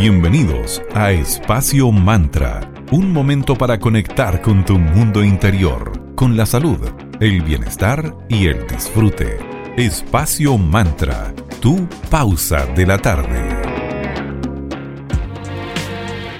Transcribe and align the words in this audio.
Bienvenidos 0.00 0.80
a 0.94 1.12
Espacio 1.12 1.92
Mantra, 1.92 2.72
un 2.90 3.12
momento 3.12 3.54
para 3.54 3.78
conectar 3.78 4.40
con 4.40 4.64
tu 4.64 4.78
mundo 4.78 5.22
interior, 5.22 6.14
con 6.14 6.38
la 6.38 6.46
salud, 6.46 6.78
el 7.20 7.42
bienestar 7.42 8.16
y 8.26 8.46
el 8.46 8.66
disfrute. 8.66 9.36
Espacio 9.76 10.56
Mantra, 10.56 11.34
tu 11.60 11.86
pausa 12.08 12.64
de 12.64 12.86
la 12.86 12.96
tarde. 12.96 13.44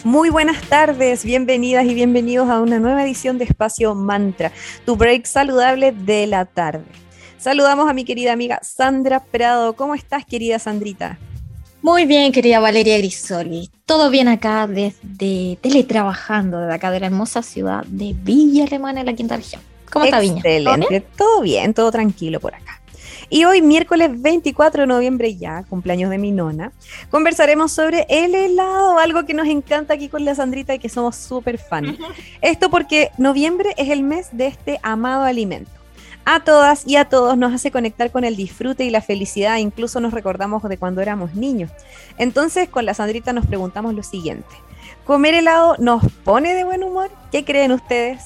Muy 0.05 0.31
buenas 0.31 0.63
tardes, 0.63 1.23
bienvenidas 1.23 1.85
y 1.85 1.93
bienvenidos 1.93 2.49
a 2.49 2.63
una 2.63 2.79
nueva 2.79 3.05
edición 3.05 3.37
de 3.37 3.45
Espacio 3.45 3.95
Mantra, 3.95 4.53
tu 4.87 4.97
break 4.97 5.27
saludable 5.27 5.93
de 5.93 6.27
la 6.27 6.47
tarde. 6.47 6.87
Saludamos 7.37 7.91
a 7.91 7.93
mi 7.93 8.07
querida 8.07 8.33
amiga 8.33 8.59
Sandra 8.63 9.23
Prado. 9.23 9.75
¿Cómo 9.75 9.95
estás, 9.95 10.25
querida 10.25 10.59
Sandrita? 10.59 11.19
Muy 11.83 12.05
bien, 12.05 12.31
querida 12.31 12.61
Valeria 12.61 12.99
Grisoli. 12.99 13.71
Todo 13.87 14.11
bien 14.11 14.29
acá 14.29 14.67
desde 14.67 15.57
teletrabajando 15.63 16.61
desde 16.61 16.75
acá 16.75 16.91
de 16.91 17.01
la 17.01 17.07
hermosa 17.07 17.43
ciudad 17.43 17.85
de 17.87 18.15
Villa 18.23 18.65
Alemana 18.65 19.01
en 19.01 19.07
la 19.07 19.15
quinta 19.15 19.37
región. 19.37 19.63
¿Cómo 19.91 20.05
está 20.05 20.21
Viña? 20.21 20.37
Excelente, 20.37 21.01
todo 21.17 21.41
bien, 21.41 21.73
todo 21.73 21.91
tranquilo 21.91 22.39
por 22.39 22.55
acá. 22.55 22.83
Y 23.31 23.45
hoy, 23.45 23.63
miércoles 23.63 24.11
24 24.21 24.83
de 24.83 24.87
noviembre 24.89 25.37
ya, 25.37 25.63
cumpleaños 25.71 26.11
de 26.11 26.19
mi 26.19 26.33
nona, 26.33 26.73
conversaremos 27.11 27.73
sobre 27.73 28.05
el 28.11 28.35
helado, 28.35 28.99
algo 28.99 29.25
que 29.25 29.33
nos 29.33 29.49
encanta 29.49 29.95
aquí 29.95 30.11
con 30.11 30.25
la 30.25 30.35
Sandrita 30.35 30.75
y 30.75 30.81
que 30.81 30.91
somos 30.91 31.17
súper 31.17 31.57
fans. 31.57 31.97
Esto 32.43 32.69
porque 32.69 33.11
noviembre 33.17 33.71
es 33.79 33.89
el 33.89 34.03
mes 34.03 34.29
de 34.33 34.49
este 34.49 34.81
amado 34.83 35.23
alimento 35.23 35.80
a 36.25 36.41
todas 36.41 36.87
y 36.87 36.97
a 36.97 37.07
todos 37.07 37.37
nos 37.37 37.53
hace 37.53 37.71
conectar 37.71 38.11
con 38.11 38.25
el 38.25 38.37
disfrute 38.37 38.85
y 38.85 38.91
la 38.91 39.03
felicidad, 39.03 39.57
incluso 39.57 40.01
nos 40.01 40.13
recordamos 40.13 40.63
de 40.63 40.79
cuando 40.79 41.01
éramos 41.01 41.35
niños. 41.35 41.71
Entonces, 42.19 42.69
con 42.69 42.87
la 42.87 42.95
Sandrita 42.95 43.33
nos 43.33 43.47
preguntamos 43.47 43.95
lo 43.95 44.03
siguiente. 44.03 44.49
¿Comer 45.05 45.35
helado 45.35 45.77
nos 45.79 46.05
pone 46.25 46.55
de 46.55 46.65
buen 46.65 46.85
humor? 46.85 47.11
¿Qué 47.33 47.45
creen 47.45 47.73
ustedes? 47.73 48.23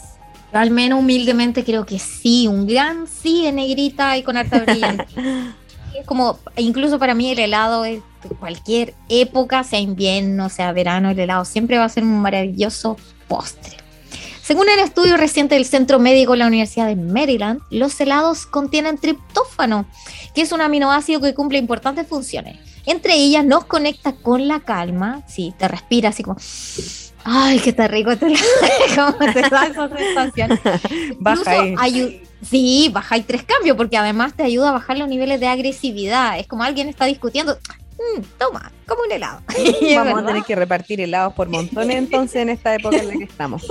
al 0.53 0.71
menos 0.71 1.01
humildemente 1.01 1.65
creo 1.65 1.85
que 1.85 1.99
sí, 1.99 2.47
un 2.47 2.67
gran 2.67 3.07
sí 3.09 3.47
en 3.47 3.57
negrita 3.57 4.17
y 4.17 4.23
con 4.23 4.37
alta 4.37 4.61
brillante. 4.61 5.07
es 5.99 6.07
como, 6.07 6.39
incluso 6.57 6.99
para 6.99 7.15
mí 7.15 7.31
el 7.31 7.39
helado 7.39 7.85
es 7.85 8.03
cualquier 8.39 8.95
época, 9.09 9.65
sea 9.65 9.81
invierno, 9.81 10.49
sea 10.49 10.73
verano, 10.73 11.11
el 11.11 11.19
helado 11.19 11.45
siempre 11.45 11.79
va 11.79 11.85
a 11.85 11.89
ser 11.89 12.05
un 12.05 12.21
maravilloso 12.21 12.97
postre. 13.29 13.77
Según 14.45 14.69
el 14.69 14.79
estudio 14.79 15.17
reciente 15.17 15.55
del 15.55 15.65
Centro 15.65 15.99
Médico 15.99 16.33
de 16.33 16.39
la 16.39 16.47
Universidad 16.47 16.87
de 16.87 16.97
Maryland, 16.97 17.63
los 17.71 17.99
helados 17.99 18.45
contienen 18.45 18.99
triptófano, 18.99 19.87
que 20.35 20.43
es 20.43 20.53
un 20.53 20.61
aminoácido 20.61 21.23
que 21.23 21.33
cumple 21.33 21.57
importantes 21.57 22.07
funciones. 22.07 22.59
Entre 22.85 23.15
ellas 23.15 23.43
nos 23.43 23.65
conecta 23.65 24.13
con 24.13 24.47
la 24.47 24.61
calma, 24.61 25.23
si 25.27 25.55
te 25.57 25.67
respiras 25.67 26.13
así 26.15 26.25
como, 26.25 26.37
ay, 27.25 27.59
qué 27.59 27.71
está 27.71 27.89
rico 27.89 28.11
este 28.11 28.27
helado, 28.27 29.17
como 29.19 29.33
te 29.33 29.41
da 29.49 29.65
esa 29.65 29.89
sensación. 29.89 30.61
Baja 31.21 31.63
ahí. 31.79 32.23
Sí, 32.43 32.91
baja 32.93 33.17
y 33.17 33.23
tres 33.23 33.45
cambios, 33.45 33.75
porque 33.79 33.97
además 33.97 34.35
te 34.35 34.43
ayuda 34.43 34.69
a 34.69 34.73
bajar 34.73 34.99
los 34.99 35.09
niveles 35.09 35.41
de 35.41 35.47
agresividad. 35.47 36.39
Es 36.39 36.47
como 36.47 36.63
alguien 36.63 36.91
está 36.91 37.07
discutiendo, 37.07 37.59
mm, 37.97 38.21
toma, 38.37 38.71
como 38.87 39.05
un 39.05 39.13
helado. 39.13 39.41
Vamos 39.97 40.23
a 40.23 40.27
tener 40.27 40.43
que 40.43 40.55
repartir 40.55 41.01
helados 41.01 41.33
por 41.33 41.49
montones 41.49 41.97
entonces 41.97 42.37
en 42.43 42.51
esta 42.51 42.75
época 42.75 42.99
en 42.99 43.09
la 43.09 43.15
que 43.15 43.25
estamos. 43.25 43.67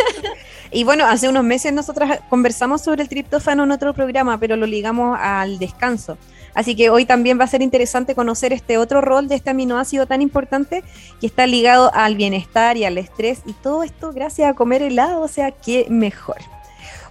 Y 0.76 0.84
bueno, 0.86 1.06
hace 1.06 1.30
unos 1.30 1.44
meses 1.44 1.72
nosotras 1.72 2.20
conversamos 2.32 2.82
sobre 2.82 3.04
el 3.04 3.10
triptófano 3.10 3.64
en 3.64 3.72
otro 3.72 3.94
programa, 3.94 4.40
pero 4.40 4.56
lo 4.56 4.66
ligamos 4.66 5.16
al 5.22 5.60
descanso. 5.60 6.18
Así 6.56 6.76
que 6.76 6.90
hoy 6.90 7.06
también 7.06 7.40
va 7.40 7.44
a 7.44 7.48
ser 7.48 7.62
interesante 7.62 8.16
conocer 8.16 8.54
este 8.54 8.80
otro 8.80 9.00
rol 9.00 9.28
de 9.28 9.36
este 9.36 9.52
aminoácido 9.52 10.08
tan 10.08 10.24
importante 10.24 10.84
que 11.22 11.28
está 11.28 11.46
ligado 11.46 11.94
al 11.94 12.16
bienestar 12.16 12.76
y 12.76 12.86
al 12.86 12.98
estrés 12.98 13.42
y 13.46 13.54
todo 13.54 13.84
esto 13.84 14.14
gracias 14.14 14.50
a 14.50 14.56
comer 14.56 14.82
helado, 14.82 15.22
o 15.22 15.28
sea, 15.28 15.52
qué 15.52 15.86
mejor. 15.92 16.38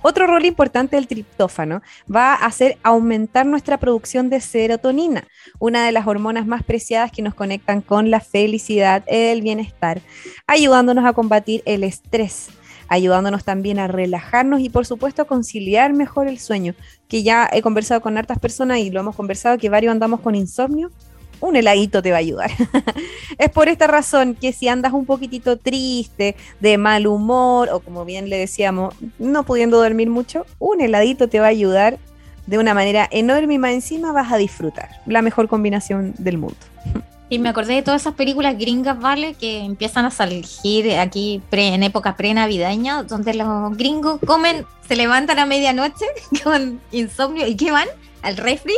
Otro 0.04 0.26
rol 0.26 0.44
importante 0.44 0.96
del 0.96 1.06
triptófano 1.06 1.82
va 2.12 2.34
a 2.34 2.50
ser 2.50 2.78
aumentar 2.82 3.46
nuestra 3.46 3.78
producción 3.78 4.28
de 4.28 4.40
serotonina, 4.40 5.22
una 5.60 5.86
de 5.86 5.92
las 5.92 6.08
hormonas 6.08 6.46
más 6.46 6.64
preciadas 6.64 7.12
que 7.12 7.22
nos 7.22 7.34
conectan 7.34 7.80
con 7.80 8.10
la 8.10 8.18
felicidad, 8.18 9.04
el 9.06 9.40
bienestar, 9.42 10.00
ayudándonos 10.48 11.04
a 11.04 11.12
combatir 11.12 11.62
el 11.64 11.84
estrés 11.84 12.48
ayudándonos 12.92 13.42
también 13.42 13.78
a 13.78 13.88
relajarnos 13.88 14.60
y 14.60 14.68
por 14.68 14.84
supuesto 14.84 15.22
a 15.22 15.24
conciliar 15.24 15.94
mejor 15.94 16.28
el 16.28 16.38
sueño, 16.38 16.74
que 17.08 17.22
ya 17.22 17.48
he 17.50 17.62
conversado 17.62 18.02
con 18.02 18.18
hartas 18.18 18.38
personas 18.38 18.80
y 18.80 18.90
lo 18.90 19.00
hemos 19.00 19.16
conversado 19.16 19.56
que 19.56 19.70
varios 19.70 19.92
andamos 19.92 20.20
con 20.20 20.34
insomnio, 20.34 20.90
un 21.40 21.56
heladito 21.56 22.02
te 22.02 22.10
va 22.10 22.18
a 22.18 22.20
ayudar. 22.20 22.50
es 23.38 23.50
por 23.50 23.68
esta 23.68 23.86
razón 23.86 24.34
que 24.34 24.52
si 24.52 24.68
andas 24.68 24.92
un 24.92 25.06
poquitito 25.06 25.56
triste, 25.56 26.36
de 26.60 26.76
mal 26.76 27.06
humor 27.06 27.70
o 27.72 27.80
como 27.80 28.04
bien 28.04 28.28
le 28.28 28.36
decíamos, 28.36 28.94
no 29.18 29.42
pudiendo 29.44 29.78
dormir 29.78 30.10
mucho, 30.10 30.44
un 30.58 30.82
heladito 30.82 31.28
te 31.28 31.40
va 31.40 31.46
a 31.46 31.50
ayudar 31.50 31.98
de 32.46 32.58
una 32.58 32.74
manera 32.74 33.08
enorme 33.10 33.54
y 33.54 33.58
más 33.58 33.72
encima 33.72 34.12
vas 34.12 34.30
a 34.30 34.36
disfrutar. 34.36 34.90
La 35.06 35.22
mejor 35.22 35.48
combinación 35.48 36.14
del 36.18 36.36
mundo. 36.36 36.58
Y 37.32 37.38
me 37.38 37.48
acordé 37.48 37.76
de 37.76 37.82
todas 37.82 38.02
esas 38.02 38.12
películas 38.12 38.58
gringas, 38.58 39.00
¿vale? 39.00 39.32
Que 39.32 39.64
empiezan 39.64 40.04
a 40.04 40.10
salir 40.10 40.44
aquí 40.98 41.40
en 41.50 41.82
época 41.82 42.14
pre-navideña, 42.14 43.04
donde 43.04 43.32
los 43.32 43.74
gringos 43.74 44.20
comen, 44.26 44.66
se 44.86 44.96
levantan 44.96 45.38
a 45.38 45.46
medianoche 45.46 46.04
con 46.44 46.78
insomnio 46.90 47.46
y 47.46 47.56
¿qué 47.56 47.70
van? 47.70 47.88
Al 48.20 48.36
refri, 48.36 48.74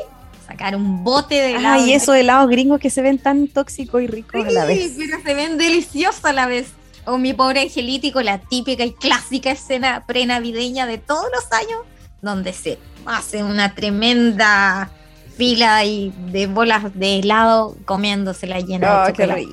sacar 0.46 0.76
un 0.76 1.02
bote 1.02 1.34
de 1.34 1.56
helado. 1.56 1.82
Ay, 1.82 1.94
esos 1.94 2.14
helados 2.14 2.48
gringos 2.48 2.78
que 2.78 2.90
se 2.90 3.02
ven 3.02 3.18
tan 3.18 3.48
tóxicos 3.48 4.00
y 4.02 4.06
ricos 4.06 4.46
a 4.46 4.50
la 4.52 4.66
vez. 4.66 4.92
Sí, 4.92 4.98
pero 4.98 5.20
se 5.20 5.34
ven 5.34 5.58
deliciosos 5.58 6.24
a 6.24 6.32
la 6.32 6.46
vez. 6.46 6.68
O 7.06 7.18
mi 7.18 7.32
pobre 7.32 7.62
angelítico, 7.62 8.22
la 8.22 8.38
típica 8.38 8.84
y 8.84 8.92
clásica 8.92 9.50
escena 9.50 10.04
pre-navideña 10.06 10.86
de 10.86 10.98
todos 10.98 11.26
los 11.34 11.50
años, 11.50 11.80
donde 12.22 12.52
se 12.52 12.78
hace 13.04 13.42
una 13.42 13.74
tremenda 13.74 14.92
fila 15.36 15.84
y 15.84 16.12
de 16.30 16.46
bolas 16.46 16.94
de 16.98 17.18
helado 17.18 17.76
comiéndose 17.84 18.46
la 18.46 18.60
llena 18.60 19.04
de 19.04 19.12
chocolate. 19.12 19.46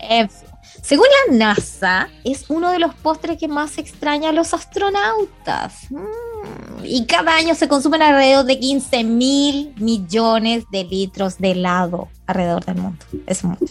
Eh, 0.00 0.28
según 0.82 1.06
la 1.28 1.36
NASA, 1.36 2.08
es 2.24 2.46
uno 2.48 2.70
de 2.70 2.78
los 2.78 2.94
postres 2.94 3.36
que 3.36 3.48
más 3.48 3.78
extraña 3.78 4.30
a 4.30 4.32
los 4.32 4.54
astronautas. 4.54 5.90
Mm, 5.90 6.84
y 6.84 7.04
cada 7.04 7.34
año 7.34 7.54
se 7.54 7.68
consumen 7.68 8.00
alrededor 8.00 8.44
de 8.46 8.58
15 8.58 9.04
mil 9.04 9.74
millones 9.76 10.64
de 10.70 10.84
litros 10.84 11.38
de 11.38 11.50
helado 11.50 12.08
alrededor 12.26 12.64
del 12.64 12.76
mundo. 12.76 13.04
Es 13.26 13.44
mucho. 13.44 13.66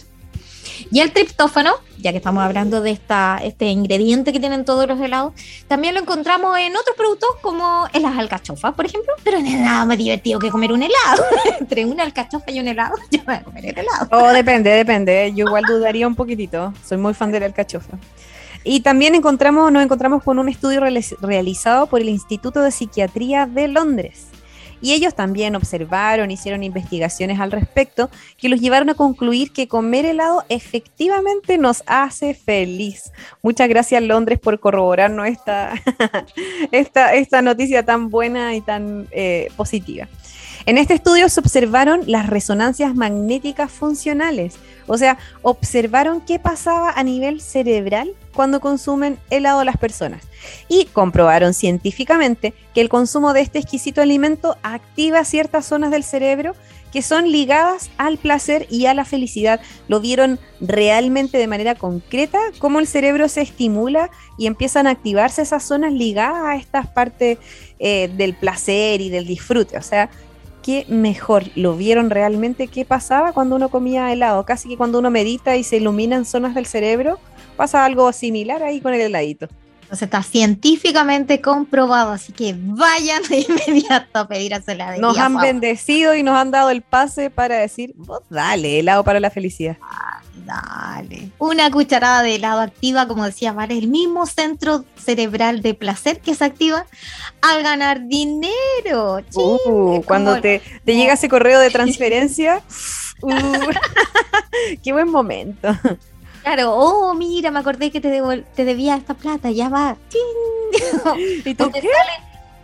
Y 0.90 1.00
el 1.00 1.12
triptófano, 1.12 1.72
ya 1.98 2.12
que 2.12 2.16
estamos 2.18 2.42
hablando 2.42 2.80
de 2.80 2.90
esta, 2.90 3.38
este 3.42 3.66
ingrediente 3.66 4.32
que 4.32 4.40
tienen 4.40 4.64
todos 4.64 4.86
los 4.88 4.98
helados, 5.00 5.34
también 5.66 5.94
lo 5.94 6.00
encontramos 6.00 6.58
en 6.58 6.74
otros 6.76 6.96
productos 6.96 7.28
como 7.42 7.86
en 7.92 8.02
las 8.02 8.16
alcachofas, 8.16 8.74
por 8.74 8.86
ejemplo. 8.86 9.12
Pero 9.22 9.38
no 9.40 9.46
es 9.46 9.58
nada 9.58 9.84
más 9.84 9.98
divertido 9.98 10.38
que 10.38 10.50
comer 10.50 10.72
un 10.72 10.82
helado. 10.82 11.24
Entre 11.60 11.84
una 11.84 12.04
alcachofa 12.04 12.50
y 12.50 12.60
un 12.60 12.68
helado, 12.68 12.94
yo 13.10 13.20
voy 13.26 13.34
a 13.34 13.42
comer 13.42 13.66
el 13.66 13.78
helado. 13.78 14.08
Oh, 14.10 14.28
depende, 14.28 14.70
depende. 14.70 15.32
Yo 15.34 15.46
igual 15.46 15.64
dudaría 15.68 16.06
un 16.06 16.14
poquitito. 16.14 16.72
Soy 16.86 16.96
muy 16.96 17.12
fan 17.12 17.32
de 17.32 17.40
la 17.40 17.46
alcachofa. 17.46 17.98
Y 18.64 18.80
también 18.80 19.14
encontramos, 19.14 19.70
nos 19.70 19.82
encontramos 19.82 20.22
con 20.22 20.38
un 20.38 20.48
estudio 20.48 20.80
realizado 21.20 21.86
por 21.86 22.00
el 22.00 22.08
Instituto 22.08 22.62
de 22.62 22.70
Psiquiatría 22.70 23.46
de 23.46 23.68
Londres 23.68 24.28
y 24.80 24.92
ellos 24.92 25.14
también 25.14 25.56
observaron, 25.56 26.30
hicieron 26.30 26.62
investigaciones 26.62 27.40
al 27.40 27.52
respecto 27.52 28.10
que 28.36 28.48
los 28.48 28.60
llevaron 28.60 28.90
a 28.90 28.94
concluir 28.94 29.52
que 29.52 29.68
comer 29.68 30.06
helado 30.06 30.44
efectivamente 30.48 31.58
nos 31.58 31.82
hace 31.86 32.34
feliz. 32.34 33.12
Muchas 33.42 33.68
gracias 33.68 34.02
Londres 34.02 34.38
por 34.38 34.60
corroborarnos 34.60 35.26
esta, 35.26 35.72
esta, 36.72 37.14
esta 37.14 37.42
noticia 37.42 37.84
tan 37.84 38.10
buena 38.10 38.54
y 38.54 38.60
tan 38.60 39.08
eh, 39.10 39.48
positiva. 39.56 40.08
En 40.66 40.78
este 40.78 40.94
estudio 40.94 41.28
se 41.28 41.40
observaron 41.40 42.02
las 42.06 42.26
resonancias 42.26 42.94
magnéticas 42.94 43.70
funcionales, 43.70 44.56
o 44.86 44.96
sea, 44.98 45.18
observaron 45.42 46.20
qué 46.20 46.38
pasaba 46.38 46.90
a 46.90 47.02
nivel 47.02 47.40
cerebral 47.40 48.12
cuando 48.34 48.60
consumen 48.60 49.18
helado 49.30 49.64
las 49.64 49.76
personas 49.76 50.22
y 50.68 50.86
comprobaron 50.86 51.54
científicamente 51.54 52.54
que 52.74 52.80
el 52.80 52.88
consumo 52.88 53.32
de 53.32 53.40
este 53.40 53.58
exquisito 53.58 54.00
alimento 54.00 54.56
activa 54.62 55.24
ciertas 55.24 55.66
zonas 55.66 55.90
del 55.90 56.04
cerebro 56.04 56.54
que 56.92 57.02
son 57.02 57.30
ligadas 57.30 57.90
al 57.98 58.18
placer 58.18 58.66
y 58.70 58.86
a 58.86 58.94
la 58.94 59.04
felicidad. 59.04 59.60
Lo 59.88 60.00
vieron 60.00 60.38
realmente 60.60 61.38
de 61.38 61.46
manera 61.46 61.74
concreta, 61.74 62.38
cómo 62.58 62.80
el 62.80 62.86
cerebro 62.86 63.28
se 63.28 63.42
estimula 63.42 64.10
y 64.38 64.46
empiezan 64.46 64.86
a 64.86 64.90
activarse 64.90 65.42
esas 65.42 65.64
zonas 65.64 65.92
ligadas 65.92 66.44
a 66.44 66.56
estas 66.56 66.86
partes 66.86 67.38
eh, 67.78 68.10
del 68.16 68.34
placer 68.34 69.00
y 69.00 69.10
del 69.10 69.26
disfrute. 69.26 69.76
O 69.76 69.82
sea, 69.82 70.08
qué 70.68 70.84
mejor 70.90 71.44
lo 71.54 71.78
vieron 71.78 72.10
realmente 72.10 72.68
qué 72.68 72.84
pasaba 72.84 73.32
cuando 73.32 73.56
uno 73.56 73.70
comía 73.70 74.12
helado. 74.12 74.44
Casi 74.44 74.68
que 74.68 74.76
cuando 74.76 74.98
uno 74.98 75.10
medita 75.10 75.56
y 75.56 75.64
se 75.64 75.78
iluminan 75.78 76.26
zonas 76.26 76.54
del 76.54 76.66
cerebro, 76.66 77.18
pasa 77.56 77.86
algo 77.86 78.12
similar 78.12 78.62
ahí 78.62 78.82
con 78.82 78.92
el 78.92 79.00
heladito. 79.00 79.48
Entonces 79.80 80.02
está 80.02 80.22
científicamente 80.22 81.40
comprobado, 81.40 82.12
así 82.12 82.34
que 82.34 82.54
vayan 82.54 83.22
de 83.30 83.46
inmediato 83.66 84.18
a 84.18 84.28
pedir 84.28 84.52
a 84.52 84.58
helado. 84.58 85.00
Nos 85.00 85.16
han 85.16 85.38
bendecido 85.38 86.14
y 86.14 86.22
nos 86.22 86.36
han 86.36 86.50
dado 86.50 86.68
el 86.68 86.82
pase 86.82 87.30
para 87.30 87.56
decir, 87.56 87.94
vos 87.96 88.20
dale, 88.28 88.80
helado 88.80 89.02
para 89.04 89.20
la 89.20 89.30
felicidad. 89.30 89.78
Dale. 90.48 91.30
Una 91.38 91.70
cucharada 91.70 92.22
de 92.22 92.36
helado 92.36 92.60
activa, 92.60 93.06
como 93.06 93.24
decía 93.24 93.52
Vale, 93.52 93.76
el 93.76 93.88
mismo 93.88 94.26
centro 94.26 94.84
cerebral 94.96 95.62
de 95.62 95.74
placer 95.74 96.20
que 96.20 96.34
se 96.34 96.44
activa 96.44 96.86
al 97.40 97.62
ganar 97.62 98.06
dinero. 98.06 99.20
Uh, 99.34 100.02
cuando 100.02 100.40
te, 100.40 100.62
te 100.84 100.96
llega 100.96 101.14
ese 101.14 101.28
correo 101.28 101.60
de 101.60 101.70
transferencia, 101.70 102.62
uh, 103.22 103.30
qué 104.82 104.92
buen 104.92 105.10
momento. 105.10 105.68
Claro, 106.42 106.72
oh, 106.74 107.14
mira, 107.14 107.50
me 107.50 107.58
acordé 107.58 107.90
que 107.90 108.00
te, 108.00 108.22
te 108.54 108.64
debía 108.64 108.96
esta 108.96 109.14
plata, 109.14 109.50
ya 109.50 109.68
va. 109.68 109.96
¿Y 111.44 111.54
tú 111.54 111.70
qué? 111.70 111.82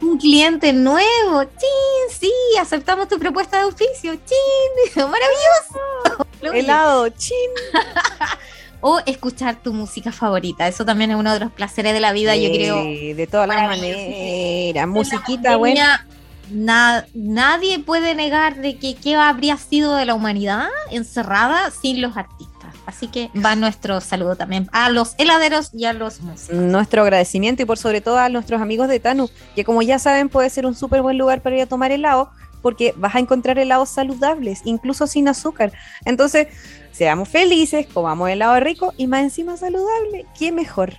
Un 0.00 0.18
cliente 0.18 0.72
nuevo. 0.72 1.44
¡Chin! 1.44 2.18
Sí, 2.18 2.32
aceptamos 2.60 3.08
tu 3.08 3.18
propuesta 3.18 3.58
de 3.58 3.64
oficio. 3.64 4.14
¡Chin! 4.14 4.94
¡Maravilloso! 4.96 6.26
Helado, 6.52 7.08
chin. 7.10 7.50
o 8.80 9.00
escuchar 9.06 9.62
tu 9.62 9.72
música 9.72 10.12
favorita. 10.12 10.68
Eso 10.68 10.84
también 10.84 11.10
es 11.10 11.16
uno 11.16 11.32
de 11.32 11.40
los 11.40 11.50
placeres 11.50 11.94
de 11.94 12.00
la 12.00 12.12
vida, 12.12 12.36
yo 12.36 12.50
creo. 12.50 12.76
De 12.84 13.26
todas 13.30 13.48
las 13.48 13.62
maneras. 13.62 14.86
Musiquita 14.86 15.56
buena. 15.56 16.06
nadie 16.50 17.78
puede 17.78 18.14
negar 18.14 18.56
de 18.56 18.76
que 18.76 18.94
qué 18.94 19.16
habría 19.16 19.56
sido 19.56 19.96
de 19.96 20.04
la 20.04 20.14
humanidad 20.14 20.68
encerrada 20.90 21.70
sin 21.70 22.02
los 22.02 22.16
artistas. 22.16 22.53
Así 22.86 23.08
que 23.08 23.30
va 23.34 23.56
nuestro 23.56 24.00
saludo 24.00 24.36
también 24.36 24.68
a 24.72 24.90
los 24.90 25.14
heladeros 25.18 25.70
y 25.72 25.86
a 25.86 25.92
los 25.92 26.20
músicos. 26.20 26.54
Nuestro 26.54 27.02
agradecimiento 27.02 27.62
y 27.62 27.64
por 27.64 27.78
sobre 27.78 28.00
todo 28.00 28.18
a 28.18 28.28
nuestros 28.28 28.60
amigos 28.60 28.88
de 28.88 29.00
Tanu, 29.00 29.30
que 29.54 29.64
como 29.64 29.82
ya 29.82 29.98
saben 29.98 30.28
puede 30.28 30.50
ser 30.50 30.66
un 30.66 30.74
súper 30.74 31.02
buen 31.02 31.16
lugar 31.16 31.40
para 31.40 31.56
ir 31.56 31.62
a 31.62 31.66
tomar 31.66 31.92
helado, 31.92 32.30
porque 32.60 32.94
vas 32.96 33.14
a 33.14 33.18
encontrar 33.18 33.58
helados 33.58 33.88
saludables, 33.88 34.62
incluso 34.64 35.06
sin 35.06 35.28
azúcar. 35.28 35.72
Entonces, 36.04 36.48
seamos 36.92 37.28
felices, 37.28 37.86
comamos 37.92 38.28
helado 38.28 38.58
rico 38.60 38.92
y 38.96 39.06
más 39.06 39.22
encima 39.22 39.56
saludable. 39.56 40.26
¿Qué 40.38 40.52
mejor? 40.52 40.94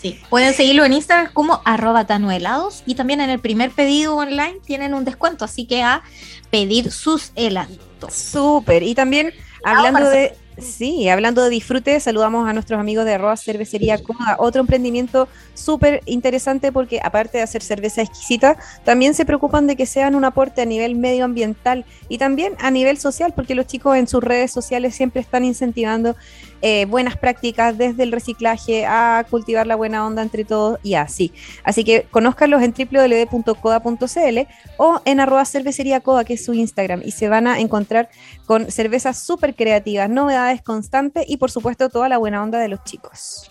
Sí, 0.00 0.20
pueden 0.28 0.54
seguirlo 0.54 0.84
en 0.84 0.92
Instagram 0.92 1.32
como 1.32 1.62
arroba 1.64 2.06
tanuhelados 2.06 2.82
y 2.84 2.94
también 2.94 3.20
en 3.20 3.30
el 3.30 3.40
primer 3.40 3.70
pedido 3.70 4.16
online 4.16 4.58
tienen 4.64 4.92
un 4.92 5.04
descuento, 5.04 5.44
así 5.44 5.66
que 5.66 5.82
a 5.82 6.02
pedir 6.50 6.92
sus 6.92 7.32
helados. 7.34 7.78
Súper, 8.10 8.82
y 8.82 8.94
también 8.94 9.32
hablando 9.64 10.08
de 10.08 10.36
Sí, 10.58 11.06
hablando 11.10 11.44
de 11.44 11.50
disfrute, 11.50 12.00
saludamos 12.00 12.48
a 12.48 12.54
nuestros 12.54 12.80
amigos 12.80 13.04
de 13.04 13.12
Arroba 13.12 13.36
Cervecería 13.36 14.02
Coda, 14.02 14.36
otro 14.38 14.62
emprendimiento 14.62 15.28
súper 15.52 16.00
interesante 16.06 16.72
porque 16.72 16.98
aparte 17.02 17.38
de 17.38 17.44
hacer 17.44 17.62
cerveza 17.62 18.00
exquisita, 18.00 18.56
también 18.82 19.12
se 19.12 19.26
preocupan 19.26 19.66
de 19.66 19.76
que 19.76 19.84
sean 19.84 20.14
un 20.14 20.24
aporte 20.24 20.62
a 20.62 20.64
nivel 20.64 20.94
medioambiental 20.94 21.84
y 22.08 22.16
también 22.16 22.54
a 22.58 22.70
nivel 22.70 22.96
social, 22.96 23.34
porque 23.36 23.54
los 23.54 23.66
chicos 23.66 23.96
en 23.96 24.08
sus 24.08 24.24
redes 24.24 24.50
sociales 24.50 24.94
siempre 24.94 25.20
están 25.20 25.44
incentivando 25.44 26.16
eh, 26.62 26.86
buenas 26.86 27.16
prácticas 27.16 27.76
desde 27.76 28.02
el 28.02 28.12
reciclaje 28.12 28.86
a 28.86 29.24
cultivar 29.28 29.66
la 29.66 29.76
buena 29.76 30.06
onda 30.06 30.22
entre 30.22 30.44
todos 30.44 30.78
y 30.82 30.94
así. 30.94 31.32
Así 31.64 31.84
que 31.84 32.06
conózcanlos 32.10 32.62
en 32.62 32.72
www.coda.cl 32.72 34.38
o 34.76 35.00
en 35.04 35.20
arroba 35.20 35.44
cervecería 35.44 36.00
coda, 36.00 36.24
que 36.24 36.34
es 36.34 36.44
su 36.44 36.54
Instagram, 36.54 37.02
y 37.04 37.12
se 37.12 37.28
van 37.28 37.46
a 37.46 37.60
encontrar 37.60 38.08
con 38.46 38.70
cervezas 38.70 39.18
súper 39.18 39.54
creativas, 39.54 40.08
novedades 40.08 40.62
constantes 40.62 41.24
y 41.28 41.36
por 41.36 41.50
supuesto 41.50 41.88
toda 41.88 42.08
la 42.08 42.18
buena 42.18 42.42
onda 42.42 42.58
de 42.58 42.68
los 42.68 42.82
chicos. 42.84 43.50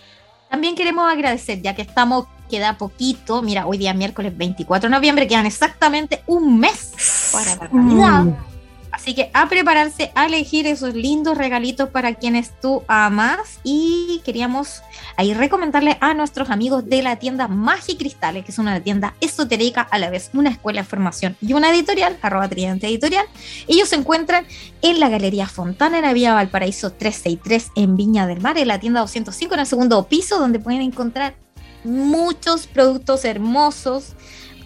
También 0.49 0.75
queremos 0.75 1.11
agradecer, 1.11 1.61
ya 1.61 1.75
que 1.75 1.81
estamos, 1.81 2.27
queda 2.49 2.77
poquito, 2.77 3.41
mira, 3.41 3.65
hoy 3.67 3.77
día 3.77 3.93
miércoles 3.93 4.37
24 4.37 4.89
de 4.89 4.95
noviembre, 4.95 5.27
quedan 5.27 5.45
exactamente 5.45 6.23
un 6.27 6.59
mes 6.59 7.29
para 7.31 7.55
la 7.55 7.69
Navidad. 7.69 8.54
Así 9.05 9.13
que 9.13 9.29
a 9.35 9.47
prepararse, 9.47 10.11
a 10.15 10.25
elegir 10.25 10.65
esos 10.65 10.95
lindos 10.95 11.37
regalitos 11.37 11.89
para 11.89 12.15
quienes 12.15 12.59
tú 12.59 12.81
amas. 12.87 13.59
Y 13.63 14.19
queríamos 14.25 14.81
ahí 15.15 15.31
recomendarle 15.35 15.99
a 16.01 16.15
nuestros 16.15 16.49
amigos 16.49 16.89
de 16.89 17.03
la 17.03 17.17
tienda 17.17 17.47
Magicristales, 17.47 18.43
que 18.43 18.51
es 18.51 18.57
una 18.57 18.81
tienda 18.81 19.13
esotérica, 19.21 19.81
a 19.81 19.99
la 19.99 20.09
vez 20.09 20.31
una 20.33 20.49
escuela 20.49 20.81
de 20.81 20.87
formación 20.87 21.37
y 21.39 21.53
una 21.53 21.69
editorial, 21.69 22.17
arroba 22.23 22.49
tridente 22.49 22.87
editorial. 22.87 23.27
Ellos 23.67 23.89
se 23.89 23.97
encuentran 23.97 24.47
en 24.81 24.99
la 24.99 25.09
Galería 25.09 25.45
Fontana, 25.45 25.99
en 25.99 26.05
la 26.05 26.13
Vía 26.13 26.33
Valparaíso 26.33 26.91
363, 26.91 27.73
en 27.75 27.97
Viña 27.97 28.25
del 28.25 28.41
Mar, 28.41 28.57
en 28.57 28.69
la 28.69 28.79
tienda 28.79 29.01
205, 29.01 29.53
en 29.53 29.59
el 29.59 29.67
segundo 29.67 30.07
piso, 30.07 30.39
donde 30.39 30.57
pueden 30.57 30.81
encontrar 30.81 31.35
muchos 31.83 32.65
productos 32.65 33.23
hermosos 33.23 34.13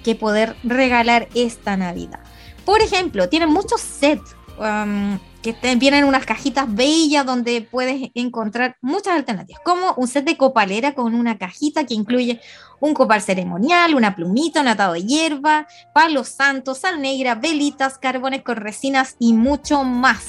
que 0.02 0.16
poder 0.16 0.56
regalar 0.64 1.28
esta 1.36 1.76
Navidad. 1.76 2.22
Por 2.70 2.84
ejemplo, 2.84 3.28
tienen 3.30 3.50
muchos 3.50 3.82
sets 3.82 4.36
um, 4.60 5.18
que 5.42 5.56
vienen 5.78 6.04
unas 6.04 6.24
cajitas 6.24 6.72
bellas 6.72 7.26
donde 7.26 7.64
puedes 7.64 8.12
encontrar 8.14 8.78
muchas 8.80 9.16
alternativas, 9.16 9.60
como 9.66 9.96
un 9.98 10.08
set 10.08 10.24
de 10.24 10.38
copalera 10.38 10.94
con 10.94 11.16
una 11.16 11.40
cajita 11.40 11.88
que 11.88 11.96
incluye 11.96 12.40
un 12.80 12.94
copal 12.94 13.24
ceremonial, 13.24 13.96
una 13.96 14.16
plumita, 14.16 14.62
un 14.62 14.68
atado 14.68 14.94
de 14.94 15.04
hierba, 15.04 15.66
palos 15.96 16.28
santos, 16.28 16.78
sal 16.78 17.02
negra, 17.02 17.34
velitas, 17.34 17.98
carbones 17.98 18.44
con 18.44 18.58
resinas 18.58 19.16
y 19.18 19.34
mucho 19.34 19.84
más. 19.84 20.28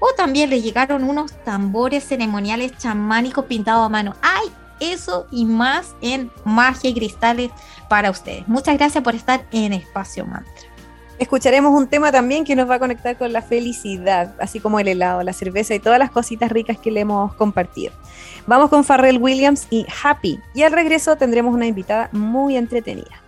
O 0.00 0.06
también 0.16 0.48
les 0.48 0.64
llegaron 0.64 1.04
unos 1.04 1.32
tambores 1.44 2.02
ceremoniales 2.02 2.72
chamánicos 2.78 3.44
pintados 3.44 3.84
a 3.84 3.90
mano. 3.90 4.16
¡Ay! 4.22 4.48
Eso 4.80 5.26
y 5.30 5.44
más 5.44 5.94
en 6.00 6.32
magia 6.46 6.88
y 6.88 6.94
cristales 6.94 7.50
para 7.90 8.10
ustedes. 8.10 8.48
Muchas 8.48 8.78
gracias 8.78 9.04
por 9.04 9.14
estar 9.14 9.46
en 9.52 9.74
Espacio 9.74 10.24
Mantra 10.24 10.73
escucharemos 11.18 11.72
un 11.72 11.88
tema 11.88 12.12
también 12.12 12.44
que 12.44 12.56
nos 12.56 12.68
va 12.68 12.76
a 12.76 12.78
conectar 12.78 13.16
con 13.16 13.32
la 13.32 13.42
felicidad, 13.42 14.34
así 14.38 14.60
como 14.60 14.80
el 14.80 14.88
helado, 14.88 15.22
la 15.22 15.32
cerveza 15.32 15.74
y 15.74 15.80
todas 15.80 15.98
las 15.98 16.10
cositas 16.10 16.50
ricas 16.50 16.78
que 16.78 16.90
le 16.90 17.00
hemos 17.00 17.34
compartido. 17.34 17.92
Vamos 18.46 18.70
con 18.70 18.84
Farrell 18.84 19.18
Williams 19.18 19.66
y 19.70 19.86
Happy, 20.02 20.38
y 20.54 20.62
al 20.62 20.72
regreso 20.72 21.16
tendremos 21.16 21.54
una 21.54 21.66
invitada 21.66 22.08
muy 22.12 22.56
entretenida. 22.56 23.22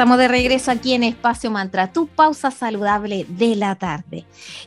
Estamos 0.00 0.16
de 0.16 0.28
regreso 0.28 0.70
aquí 0.70 0.94
en 0.94 1.02
Espacio 1.02 1.50
Mantra, 1.50 1.92
tu 1.92 2.06
pausa 2.06 2.50
saludable 2.50 3.26
de 3.28 3.54
la 3.54 3.74
tarde. 3.74 4.24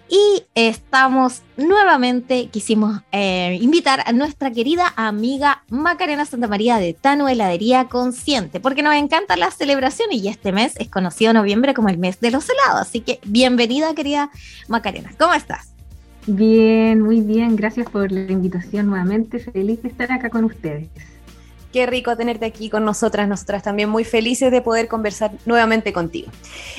Y 0.08 0.44
estamos 0.54 1.42
nuevamente, 1.58 2.50
quisimos 2.50 3.02
eh, 3.12 3.58
invitar 3.60 4.04
a 4.06 4.12
nuestra 4.12 4.52
querida 4.52 4.94
amiga 4.96 5.64
Macarena 5.72 6.26
Santa 6.26 6.48
María 6.48 6.78
de 6.78 6.94
Tano 6.94 7.28
Heladería 7.28 7.86
Consciente, 7.86 8.60
porque 8.60 8.84
nos 8.84 8.94
encanta 8.94 9.36
la 9.36 9.50
celebración 9.50 10.12
y 10.12 10.28
este 10.28 10.52
mes 10.52 10.74
es 10.78 10.88
conocido 10.88 11.34
noviembre 11.34 11.74
como 11.74 11.90
el 11.90 11.98
mes 11.98 12.20
de 12.20 12.30
los 12.30 12.48
helados. 12.48 12.88
Así 12.88 13.00
que 13.00 13.20
bienvenida, 13.26 13.96
querida 13.96 14.30
Macarena. 14.68 15.10
¿Cómo 15.18 15.34
estás? 15.34 15.74
Bien, 16.28 17.02
muy 17.02 17.22
bien. 17.22 17.56
Gracias 17.56 17.90
por 17.90 18.12
la 18.12 18.32
invitación 18.32 18.86
nuevamente. 18.86 19.40
Feliz 19.40 19.82
de 19.82 19.90
estar 19.90 20.12
acá 20.12 20.30
con 20.30 20.44
ustedes. 20.44 20.90
Qué 21.74 21.88
rico 21.88 22.16
tenerte 22.16 22.46
aquí 22.46 22.70
con 22.70 22.86
nosotras, 22.86 23.28
nosotras 23.28 23.64
también 23.64 23.90
muy 23.90 24.04
felices 24.04 24.52
de 24.52 24.62
poder 24.62 24.88
conversar 24.88 25.32
nuevamente 25.48 25.92
contigo. 25.92 26.32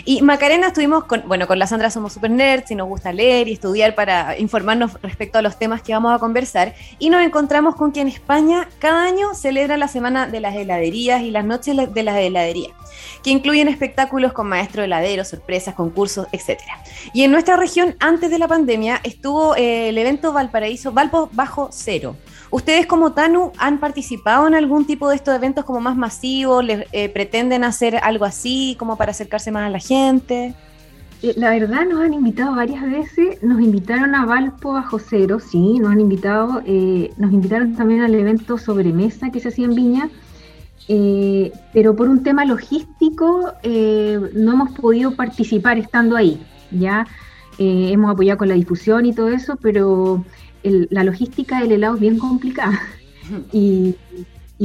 Y 0.04 0.22
Macarena, 0.22 0.68
estuvimos 0.68 1.06
con, 1.06 1.24
bueno, 1.26 1.48
con 1.48 1.58
la 1.58 1.66
Sandra 1.66 1.90
somos 1.90 2.12
super 2.12 2.30
nerds 2.30 2.70
y 2.70 2.76
nos 2.76 2.86
gusta 2.86 3.12
leer 3.12 3.48
y 3.48 3.54
estudiar 3.54 3.96
para 3.96 4.38
informarnos 4.38 4.92
respecto 5.02 5.36
a 5.38 5.42
los 5.42 5.58
temas 5.58 5.82
que 5.82 5.92
vamos 5.92 6.14
a 6.14 6.20
conversar. 6.20 6.76
Y 7.00 7.10
nos 7.10 7.22
encontramos 7.22 7.74
con 7.74 7.90
que 7.90 8.02
en 8.02 8.06
España 8.06 8.68
cada 8.78 9.02
año 9.02 9.34
celebra 9.34 9.76
la 9.76 9.88
Semana 9.88 10.28
de 10.28 10.38
las 10.38 10.54
Heladerías 10.54 11.22
y 11.22 11.32
las 11.32 11.44
Noches 11.44 11.92
de 11.92 12.02
las 12.04 12.16
Heladerías, 12.16 12.70
que 13.24 13.30
incluyen 13.30 13.66
espectáculos 13.66 14.32
con 14.32 14.46
maestro 14.46 14.84
heladero, 14.84 15.24
sorpresas, 15.24 15.74
concursos, 15.74 16.28
etc. 16.30 16.60
Y 17.12 17.24
en 17.24 17.32
nuestra 17.32 17.56
región, 17.56 17.96
antes 17.98 18.30
de 18.30 18.38
la 18.38 18.46
pandemia, 18.46 19.00
estuvo 19.02 19.56
eh, 19.56 19.88
el 19.88 19.98
evento 19.98 20.32
Valparaíso 20.32 20.92
Valpo 20.92 21.28
Bajo 21.32 21.70
Cero 21.72 22.14
¿Ustedes 22.54 22.86
como 22.86 23.10
TANU 23.10 23.50
han 23.58 23.80
participado 23.80 24.46
en 24.46 24.54
algún 24.54 24.84
tipo 24.84 25.08
de 25.08 25.16
estos 25.16 25.34
eventos 25.34 25.64
como 25.64 25.80
más 25.80 25.96
masivos? 25.96 26.64
¿Les, 26.64 26.86
eh, 26.92 27.08
¿Pretenden 27.08 27.64
hacer 27.64 27.96
algo 27.96 28.24
así 28.24 28.76
como 28.78 28.96
para 28.96 29.10
acercarse 29.10 29.50
más 29.50 29.66
a 29.66 29.70
la 29.70 29.80
gente? 29.80 30.54
Eh, 31.20 31.34
la 31.36 31.50
verdad 31.50 31.84
nos 31.84 32.00
han 32.00 32.14
invitado 32.14 32.54
varias 32.54 32.88
veces, 32.88 33.42
nos 33.42 33.60
invitaron 33.60 34.14
a 34.14 34.24
Valpo 34.24 34.74
Bajo 34.74 35.00
Cero, 35.00 35.40
sí, 35.40 35.80
nos 35.80 35.90
han 35.90 35.98
invitado, 35.98 36.62
eh, 36.64 37.10
nos 37.16 37.32
invitaron 37.32 37.74
también 37.74 38.02
al 38.02 38.14
evento 38.14 38.56
Sobremesa 38.56 39.32
que 39.32 39.40
se 39.40 39.48
hacía 39.48 39.64
en 39.64 39.74
Viña, 39.74 40.08
pero 41.72 41.96
por 41.96 42.08
un 42.08 42.22
tema 42.22 42.44
logístico 42.44 43.52
no 43.64 44.52
hemos 44.52 44.78
podido 44.78 45.16
participar 45.16 45.76
estando 45.78 46.14
ahí, 46.14 46.40
ya 46.70 47.04
hemos 47.58 48.12
apoyado 48.12 48.38
con 48.38 48.48
la 48.48 48.54
difusión 48.54 49.06
y 49.06 49.12
todo 49.12 49.30
eso, 49.30 49.56
pero 49.56 50.24
la 50.64 51.04
logística 51.04 51.60
del 51.60 51.72
helado 51.72 51.94
es 51.94 52.00
bien 52.00 52.18
complicada. 52.18 52.80
Y, 53.52 53.96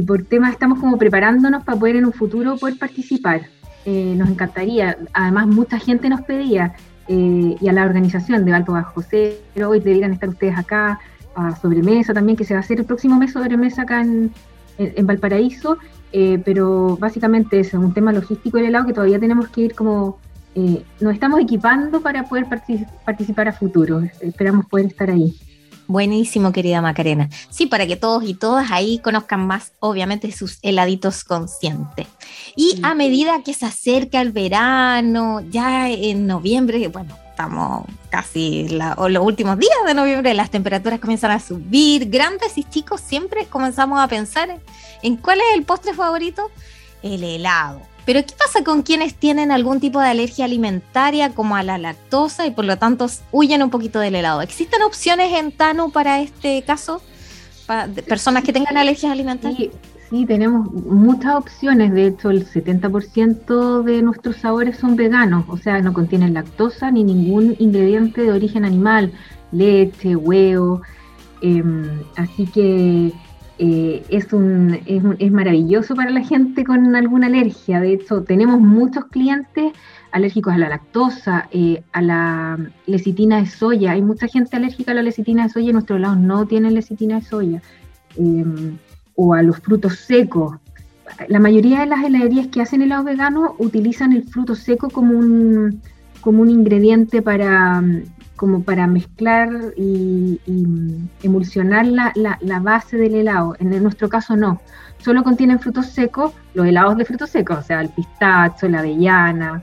por 0.07 0.23
temas 0.23 0.53
estamos 0.53 0.79
como 0.79 0.97
preparándonos 0.97 1.63
para 1.63 1.77
poder 1.77 1.97
en 1.97 2.05
un 2.05 2.13
futuro 2.13 2.57
poder 2.57 2.77
participar. 2.77 3.41
Eh, 3.85 4.13
nos 4.17 4.29
encantaría. 4.29 4.97
Además, 5.13 5.47
mucha 5.47 5.77
gente 5.77 6.09
nos 6.09 6.21
pedía, 6.21 6.73
eh, 7.07 7.55
y 7.59 7.67
a 7.67 7.73
la 7.73 7.83
organización 7.83 8.45
de 8.45 8.51
Valpo 8.51 8.73
Bajo 8.73 9.01
Cero, 9.01 9.69
hoy 9.69 9.79
deberían 9.79 10.13
estar 10.13 10.29
ustedes 10.29 10.57
acá, 10.57 10.99
a 11.35 11.55
Sobremesa 11.55 12.13
también, 12.13 12.37
que 12.37 12.43
se 12.45 12.53
va 12.53 12.59
a 12.59 12.63
hacer 12.63 12.79
el 12.79 12.85
próximo 12.85 13.17
mes 13.17 13.33
Sobremesa 13.33 13.81
acá 13.81 14.01
en, 14.01 14.31
en, 14.77 15.07
Valparaíso, 15.07 15.77
eh, 16.11 16.41
pero 16.43 16.97
básicamente 16.97 17.59
es 17.59 17.73
un 17.73 17.93
tema 17.93 18.11
logístico 18.11 18.57
del 18.57 18.67
helado 18.67 18.87
que 18.87 18.93
todavía 18.93 19.19
tenemos 19.19 19.49
que 19.49 19.61
ir 19.61 19.75
como, 19.75 20.17
nos 20.99 21.13
estamos 21.13 21.39
equipando 21.39 22.01
para 22.01 22.23
poder 22.27 22.45
participar 23.05 23.47
a 23.47 23.53
futuro, 23.53 24.01
esperamos 24.21 24.65
poder 24.65 24.87
estar 24.87 25.09
ahí. 25.09 25.35
Buenísimo, 25.89 26.51
querida 26.51 26.83
Macarena. 26.83 27.29
Sí, 27.49 27.65
para 27.65 27.87
que 27.87 27.95
todos 27.95 28.23
y 28.23 28.35
todas 28.35 28.69
ahí 28.69 28.99
conozcan 28.99 29.47
más, 29.47 29.73
obviamente, 29.79 30.31
sus 30.31 30.59
heladitos 30.61 31.23
conscientes. 31.23 32.05
Y 32.55 32.79
a 32.83 32.93
medida 32.93 33.41
que 33.43 33.55
se 33.55 33.65
acerca 33.65 34.21
el 34.21 34.31
verano, 34.31 35.41
ya 35.49 35.89
en 35.89 36.27
noviembre, 36.27 36.87
bueno, 36.89 37.17
estamos 37.31 37.87
casi 38.11 38.67
los 38.69 39.25
últimos 39.25 39.57
días 39.57 39.79
de 39.87 39.95
noviembre, 39.95 40.35
las 40.35 40.51
temperaturas 40.51 40.99
comienzan 40.99 41.31
a 41.31 41.39
subir, 41.39 42.07
grandes 42.07 42.55
y 42.59 42.65
chicos, 42.65 43.01
siempre 43.01 43.47
comenzamos 43.47 43.99
a 43.99 44.07
pensar 44.07 44.59
en 45.01 45.15
cuál 45.17 45.39
es 45.39 45.57
el 45.57 45.63
postre 45.63 45.95
favorito, 45.95 46.51
el 47.01 47.23
helado. 47.23 47.81
Pero 48.09 48.25
¿qué 48.25 48.33
pasa 48.35 48.63
con 48.63 48.81
quienes 48.81 49.13
tienen 49.13 49.51
algún 49.51 49.79
tipo 49.79 49.99
de 49.99 50.07
alergia 50.07 50.45
alimentaria 50.45 51.29
como 51.29 51.55
a 51.55 51.61
la 51.61 51.77
lactosa 51.77 52.47
y 52.47 52.49
por 52.49 52.65
lo 52.65 52.75
tanto 52.75 53.05
huyen 53.31 53.61
un 53.61 53.69
poquito 53.69 53.99
del 53.99 54.15
helado? 54.15 54.41
¿Existen 54.41 54.81
opciones 54.81 55.31
en 55.37 55.51
Tano 55.51 55.91
para 55.91 56.19
este 56.19 56.63
caso? 56.63 57.03
Para 57.67 57.85
personas 57.85 58.43
que 58.43 58.51
tengan 58.51 58.77
alergias 58.77 59.11
alimentarias. 59.11 59.69
Sí, 60.09 60.25
tenemos 60.25 60.73
muchas 60.73 61.35
opciones. 61.35 61.93
De 61.93 62.07
hecho, 62.07 62.31
el 62.31 62.47
70% 62.47 63.83
de 63.83 64.01
nuestros 64.01 64.37
sabores 64.37 64.79
son 64.79 64.95
veganos, 64.95 65.45
o 65.47 65.57
sea, 65.57 65.79
no 65.79 65.93
contienen 65.93 66.33
lactosa 66.33 66.89
ni 66.89 67.03
ningún 67.03 67.57
ingrediente 67.59 68.23
de 68.23 68.31
origen 68.31 68.65
animal, 68.65 69.13
leche, 69.51 70.15
huevo. 70.15 70.81
Em, 71.43 72.01
así 72.15 72.47
que 72.47 73.13
eh, 73.61 74.05
es, 74.07 74.31
un, 74.31 74.79
es, 74.85 75.31
maravilloso 75.33 75.93
para 75.93 76.11
la 76.11 76.21
gente 76.21 76.63
con 76.63 76.95
alguna 76.95 77.27
alergia. 77.27 77.81
De 77.81 77.91
hecho, 77.91 78.23
tenemos 78.23 78.61
muchos 78.61 79.05
clientes 79.05 79.73
alérgicos 80.11 80.53
a 80.53 80.57
la 80.57 80.69
lactosa, 80.69 81.49
eh, 81.51 81.83
a 81.91 82.01
la 82.01 82.57
lecitina 82.85 83.41
de 83.41 83.47
soya. 83.47 83.91
Hay 83.91 84.01
mucha 84.01 84.29
gente 84.29 84.55
alérgica 84.55 84.93
a 84.93 84.95
la 84.95 85.01
lecitina 85.01 85.43
de 85.43 85.49
soya 85.49 85.69
y 85.71 85.73
nuestros 85.73 85.99
lados 85.99 86.19
no 86.19 86.45
tienen 86.45 86.73
lecitina 86.73 87.19
de 87.19 87.25
soya. 87.25 87.61
Em, 88.15 88.77
o 89.15 89.33
a 89.33 89.43
los 89.43 89.59
frutos 89.59 89.99
secos. 89.99 90.55
La 91.27 91.41
mayoría 91.41 91.81
de 91.81 91.87
las 91.87 92.05
heladerías 92.05 92.47
que 92.47 92.61
hacen 92.61 92.81
helado 92.81 93.03
vegano 93.03 93.55
utilizan 93.57 94.13
el 94.13 94.23
fruto 94.23 94.55
seco 94.55 94.89
como 94.89 95.17
un, 95.19 95.81
como 96.21 96.43
un 96.43 96.49
ingrediente 96.49 97.21
para, 97.21 97.83
como 98.39 98.63
para 98.63 98.87
mezclar 98.87 99.49
y, 99.75 100.39
emulsionar 101.21 101.85
la, 101.85 102.13
la, 102.15 102.59
base 102.61 102.95
del 102.95 103.15
helado. 103.15 103.57
En 103.59 103.83
nuestro 103.83 104.07
caso 104.07 104.37
no, 104.37 104.61
solo 104.99 105.25
contienen 105.25 105.59
frutos 105.59 105.87
secos, 105.87 106.31
los 106.53 106.65
helados 106.65 106.95
de 106.95 107.03
frutos 107.03 107.31
secos, 107.31 107.57
o 107.57 107.61
sea, 107.61 107.81
el 107.81 107.89
pistacho, 107.89 108.69
la 108.69 108.79
avellana. 108.79 109.61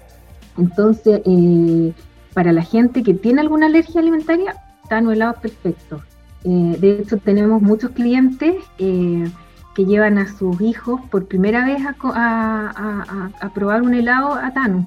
Entonces, 0.58 1.22
eh, 1.24 1.94
para 2.34 2.52
la 2.52 2.60
gente 2.60 3.02
que 3.02 3.14
tiene 3.14 3.40
alguna 3.40 3.64
alergia 3.64 3.98
alimentaria, 3.98 4.54
están 4.82 5.08
helados 5.10 5.38
perfectos. 5.38 6.02
Eh, 6.44 6.76
de 6.78 6.98
hecho, 6.98 7.16
tenemos 7.16 7.62
muchos 7.62 7.92
clientes 7.92 8.56
eh, 8.78 9.26
que 9.74 9.86
llevan 9.86 10.18
a 10.18 10.28
sus 10.36 10.60
hijos 10.60 11.00
por 11.10 11.24
primera 11.24 11.64
vez 11.64 11.80
a, 11.86 13.32
a 13.40 13.48
probar 13.54 13.80
un 13.80 13.94
helado 13.94 14.34
a 14.34 14.52
Tano, 14.52 14.86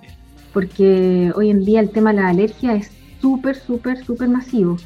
porque 0.53 1.33
hoy 1.35 1.49
en 1.49 1.65
día 1.65 1.79
el 1.79 1.89
tema 1.89 2.11
de 2.11 2.21
la 2.21 2.29
alergia 2.29 2.75
es 2.75 2.98
súper, 3.21 3.55
súper, 3.55 4.03
súper 4.03 4.29
masivo. 4.29 4.77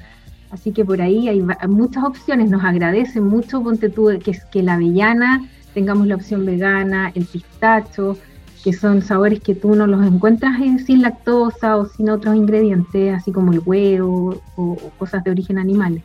Así 0.52 0.72
que 0.72 0.86
por 0.86 1.02
ahí 1.02 1.28
hay 1.28 1.42
muchas 1.68 2.04
opciones. 2.04 2.50
Nos 2.50 2.64
agradece 2.64 3.22
mucho, 3.22 3.64
ponte 3.64 3.90
tú, 3.90 4.10
que, 4.24 4.38
que 4.52 4.64
la 4.64 4.76
avellana 4.76 5.50
tengamos 5.74 6.08
la 6.08 6.16
opción 6.16 6.46
vegana, 6.46 7.12
el 7.16 7.26
pistacho, 7.26 8.18
que 8.64 8.72
son 8.72 9.02
sabores 9.02 9.42
que 9.42 9.56
tú 9.56 9.76
no 9.76 9.88
los 9.88 10.06
encuentras 10.06 10.58
sin 10.86 11.02
lactosa 11.02 11.78
o 11.78 11.86
sin 11.86 12.10
otros 12.10 12.36
ingredientes, 12.36 13.14
así 13.14 13.32
como 13.32 13.52
el 13.52 13.62
huevo 13.66 14.42
o, 14.56 14.78
cosas 14.98 15.24
de 15.24 15.32
origen 15.32 15.58
animal. 15.58 16.02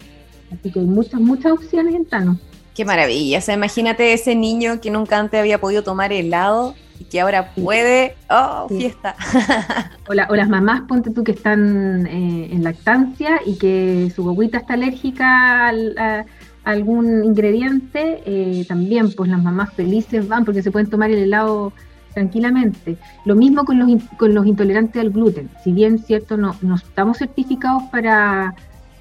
Así 0.51 0.73
que 0.73 0.81
hay 0.81 0.87
muchas, 0.87 1.21
muchas 1.21 1.53
opciones 1.53 1.95
en 1.95 2.05
Tano. 2.07 2.39
Qué 2.75 2.85
maravilla. 2.85 3.39
O 3.39 3.41
sea, 3.41 3.55
imagínate 3.55 4.13
ese 4.13 4.35
niño 4.35 4.81
que 4.81 4.91
nunca 4.91 5.19
antes 5.19 5.39
había 5.39 5.61
podido 5.61 5.83
tomar 5.83 6.13
helado 6.13 6.75
y 6.99 7.05
que 7.05 7.21
ahora 7.21 7.55
puede, 7.55 8.17
oh, 8.31 8.69
fiesta. 8.69 9.15
O, 10.09 10.15
las 10.15 10.49
mamás, 10.49 10.83
ponte 10.89 11.11
tú, 11.11 11.23
que 11.23 11.33
están 11.33 12.07
eh, 12.07 12.49
en 12.51 12.65
lactancia 12.65 13.41
y 13.45 13.59
que 13.59 14.11
su 14.17 14.23
guaguita 14.23 14.57
está 14.57 14.73
alérgica 14.73 15.69
a, 15.69 16.25
algún 16.65 17.25
ingrediente, 17.25 18.23
eh, 18.25 18.65
también 18.67 19.13
pues 19.13 19.31
las 19.31 19.43
mamás 19.43 19.75
felices 19.75 20.27
van 20.27 20.47
porque 20.47 20.63
se 20.63 20.71
pueden 20.71 20.89
tomar 20.89 21.11
el 21.11 21.19
helado 21.19 21.75
tranquilamente. 22.15 22.97
Lo 23.27 23.37
mismo 23.37 23.65
con 23.65 23.79
los, 23.79 24.03
con 24.17 24.35
los 24.35 24.47
intolerantes 24.47 25.01
al 25.01 25.11
gluten. 25.11 25.51
Si 25.63 25.73
bien, 25.73 25.99
cierto, 25.99 26.37
no, 26.39 26.57
no 26.63 26.77
estamos 26.77 27.19
certificados 27.19 27.83
para, 27.93 28.55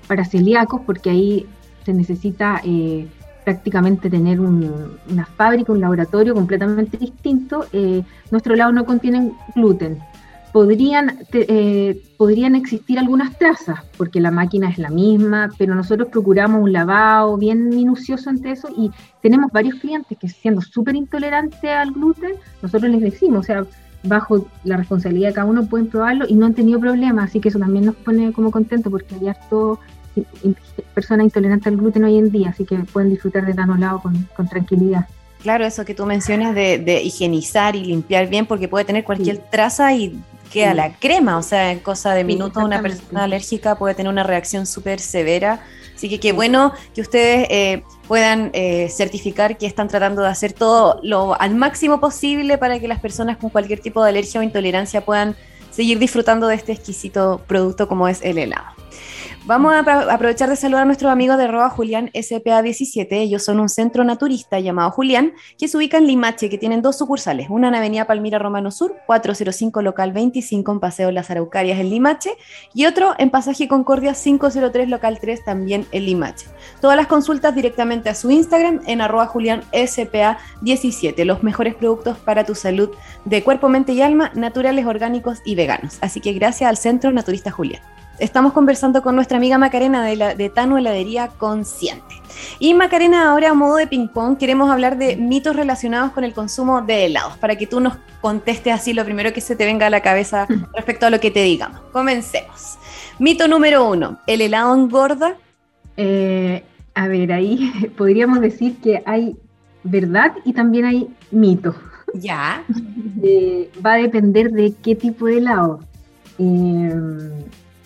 para 0.08 0.26
celíacos 0.26 0.82
porque 0.86 1.10
ahí 1.10 1.46
se 1.86 1.94
necesita... 1.94 2.62
Eh, 2.66 3.08
prácticamente 3.48 4.10
tener 4.10 4.42
una 4.42 5.26
fábrica, 5.38 5.72
un 5.72 5.80
laboratorio 5.80 6.34
completamente 6.34 6.98
distinto. 6.98 7.66
Eh, 7.72 8.04
nuestro 8.30 8.58
lado 8.58 8.74
no 8.74 8.84
contiene 8.86 9.32
gluten. 9.56 10.00
Podrían, 10.52 11.20
eh, 11.32 12.04
podrían 12.18 12.56
existir 12.56 13.00
algunas 13.00 13.38
trazas, 13.38 13.80
porque 13.98 14.20
la 14.20 14.32
máquina 14.32 14.70
es 14.70 14.78
la 14.78 14.90
misma, 14.90 15.50
pero 15.58 15.76
nosotros 15.76 16.10
procuramos 16.10 16.62
un 16.62 16.74
lavado 16.74 17.38
bien 17.38 17.70
minucioso 17.70 18.30
ante 18.30 18.52
eso 18.52 18.68
y 18.76 18.92
tenemos 19.22 19.50
varios 19.50 19.76
clientes 19.76 20.18
que 20.18 20.28
siendo 20.28 20.60
súper 20.60 20.98
intolerantes 20.98 21.72
al 21.72 21.94
gluten, 21.94 22.34
nosotros 22.62 22.92
les 22.92 23.00
decimos, 23.00 23.40
o 23.40 23.44
sea, 23.44 23.66
bajo 24.04 24.46
la 24.66 24.76
responsabilidad 24.76 25.30
de 25.30 25.36
cada 25.36 25.48
uno 25.48 25.68
pueden 25.68 25.88
probarlo 25.88 26.26
y 26.28 26.36
no 26.36 26.46
han 26.46 26.54
tenido 26.54 26.82
problemas, 26.82 27.30
así 27.30 27.40
que 27.40 27.48
eso 27.48 27.60
también 27.60 27.86
nos 27.86 27.96
pone 27.96 28.34
como 28.34 28.52
contento 28.52 28.92
porque 28.92 29.16
hay 29.16 29.30
harto 29.30 29.80
personas 30.94 31.26
intolerantes 31.26 31.68
al 31.68 31.78
gluten 31.78 32.04
hoy 32.04 32.18
en 32.18 32.32
día, 32.32 32.50
así 32.50 32.66
que 32.66 32.78
pueden 32.78 33.10
disfrutar 33.10 33.46
de 33.46 33.54
Danolao 33.54 34.02
con, 34.02 34.28
con 34.36 34.48
tranquilidad. 34.48 35.08
claro, 35.42 35.66
eso 35.66 35.86
que 35.86 35.94
tú 35.94 36.06
mencionas 36.06 36.56
de, 36.56 37.02
higienizar 37.04 37.76
y 37.76 37.86
limpiar 37.86 38.28
bien, 38.28 38.46
porque 38.46 38.68
puede 38.68 38.86
tener 38.86 39.04
cualquier 39.04 39.38
traza 39.38 39.94
y 39.94 40.20
queda 40.52 40.74
la 40.74 40.94
crema, 40.94 41.38
o 41.38 41.44
sea, 41.44 41.72
en 41.72 41.80
cosa 41.80 42.14
de 42.14 42.24
minutos 42.24 42.64
una 42.64 42.82
persona 42.82 43.24
alérgica 43.26 43.76
puede 43.76 43.96
tener 43.96 44.12
una 44.12 44.24
reacción 44.24 44.66
súper 44.66 45.00
severa. 45.00 45.62
Así 45.96 46.10
que 46.10 46.20
qué 46.20 46.32
bueno 46.32 46.74
que 46.94 47.02
ustedes 47.02 47.48
eh, 47.50 47.84
puedan 48.08 48.52
eh, 48.54 48.88
certificar 48.90 49.58
que 49.58 49.66
están 49.66 49.88
tratando 49.88 50.22
de 50.22 50.28
hacer 50.28 50.54
todo 50.54 51.00
lo 51.02 51.40
al 51.42 51.56
máximo 51.56 52.00
posible 52.00 52.60
para 52.60 52.80
que 52.80 52.88
las 52.88 53.00
personas 53.00 53.38
con 53.38 53.50
cualquier 53.50 53.80
tipo 53.80 54.04
de 54.04 54.10
alergia 54.10 54.40
o 54.40 54.44
intolerancia 54.44 55.04
puedan 55.04 55.36
seguir 55.72 55.98
disfrutando 55.98 56.48
de 56.48 56.56
este 56.56 56.72
exquisito 56.72 57.42
producto 57.48 57.88
como 57.88 58.08
es 58.08 58.22
el 58.22 58.38
helado. 58.38 58.66
Vamos 59.48 59.74
a 59.74 59.80
aprovechar 60.12 60.50
de 60.50 60.58
saludar 60.58 60.82
a 60.82 60.86
nuestros 60.86 61.10
amigos 61.10 61.38
de 61.38 61.48
Roa 61.48 61.70
Julián 61.70 62.10
SPA17. 62.14 63.08
Ellos 63.12 63.46
son 63.46 63.62
un 63.62 63.70
centro 63.70 64.04
naturista 64.04 64.60
llamado 64.60 64.92
Julián, 64.92 65.32
que 65.58 65.70
se 65.70 65.78
ubica 65.78 65.98
en 65.98 66.06
Limache, 66.06 66.50
que 66.50 66.58
tienen 66.58 66.82
dos 66.82 66.98
sucursales, 66.98 67.48
una 67.50 67.70
en 67.70 67.76
Avenida 67.76 68.06
Palmira 68.06 68.40
Romano 68.40 68.72
Sur, 68.72 68.98
405 69.06 69.82
local 69.82 70.12
25 70.12 70.70
en 70.70 70.80
Paseo 70.82 71.12
Las 71.12 71.32
Araucarias 71.32 71.80
en 71.80 71.90
Limache, 71.90 72.32
y 72.74 72.88
otro 72.88 73.16
en 73.20 73.30
Pasaje 73.30 73.70
Concordia 73.70 74.16
503 74.16 74.90
local 74.90 75.18
3 75.22 75.46
también 75.46 75.86
en 75.94 76.06
Limache. 76.06 76.48
Todas 76.82 76.98
las 76.98 77.08
consultas 77.08 77.56
directamente 77.56 78.10
a 78.10 78.16
su 78.16 78.30
Instagram 78.30 78.82
en 78.86 79.00
arroba 79.00 79.28
Julián 79.28 79.64
SPA17. 79.72 81.24
Los 81.24 81.42
mejores 81.42 81.74
productos 81.74 82.18
para 82.18 82.46
tu 82.46 82.54
salud 82.54 82.90
de 83.24 83.42
cuerpo, 83.46 83.70
mente 83.70 83.94
y 83.94 84.02
alma, 84.02 84.30
naturales, 84.36 84.86
orgánicos 84.86 85.40
y 85.46 85.56
veganos. 85.56 86.00
Así 86.02 86.20
que 86.20 86.34
gracias 86.34 86.70
al 86.70 86.76
Centro 86.76 87.14
Naturista 87.14 87.50
Julián 87.50 87.82
estamos 88.20 88.54
conversando 88.54 89.02
con 89.02 89.16
nuestra 89.16 89.38
amiga 89.38 89.58
Macarena 89.58 90.06
de, 90.06 90.16
la, 90.16 90.36
de 90.36 90.50
Tano 90.50 90.78
Heladería 90.78 91.30
Consciente. 91.30 92.16
Y 92.60 92.74
Macarena, 92.74 93.32
ahora 93.32 93.52
a 93.52 93.54
modo 93.54 93.78
de 93.78 93.88
ping-pong, 93.88 94.38
queremos 94.38 94.70
hablar 94.70 94.98
de 94.98 95.16
mitos 95.16 95.56
relacionados 95.56 96.12
con 96.12 96.24
el 96.24 96.34
consumo 96.34 96.82
de 96.82 97.06
helados, 97.06 97.38
para 97.38 97.56
que 97.56 97.68
tú 97.68 97.80
nos 97.80 97.98
contestes 98.22 98.74
así 98.74 98.94
lo 98.94 99.06
primero 99.06 99.34
que 99.34 99.42
se 99.42 99.56
te 99.56 99.66
venga 99.66 99.88
a 99.88 99.90
la 99.90 100.02
cabeza 100.02 100.48
respecto 100.76 101.06
a 101.06 101.10
lo 101.10 101.20
que 101.20 101.32
te 101.32 101.44
digamos. 101.44 101.80
Comencemos. 101.92 102.78
Mito 103.20 103.48
número 103.48 103.88
uno, 103.88 104.20
¿el 104.28 104.42
helado 104.42 104.76
engorda? 104.76 105.36
Eh, 105.96 106.64
a 106.94 107.08
ver, 107.08 107.32
ahí 107.32 107.72
podríamos 107.98 108.42
decir 108.42 108.78
que 108.78 109.02
hay 109.06 109.36
verdad 109.84 110.34
y 110.46 110.54
también 110.54 110.86
hay 110.86 111.08
mito. 111.32 111.76
Ya. 112.14 112.64
Eh, 113.24 113.72
va 113.84 113.94
a 113.94 113.98
depender 113.98 114.52
de 114.52 114.76
qué 114.84 114.96
tipo 114.96 115.26
de 115.26 115.40
helado. 115.40 115.80
Eh, 116.38 116.94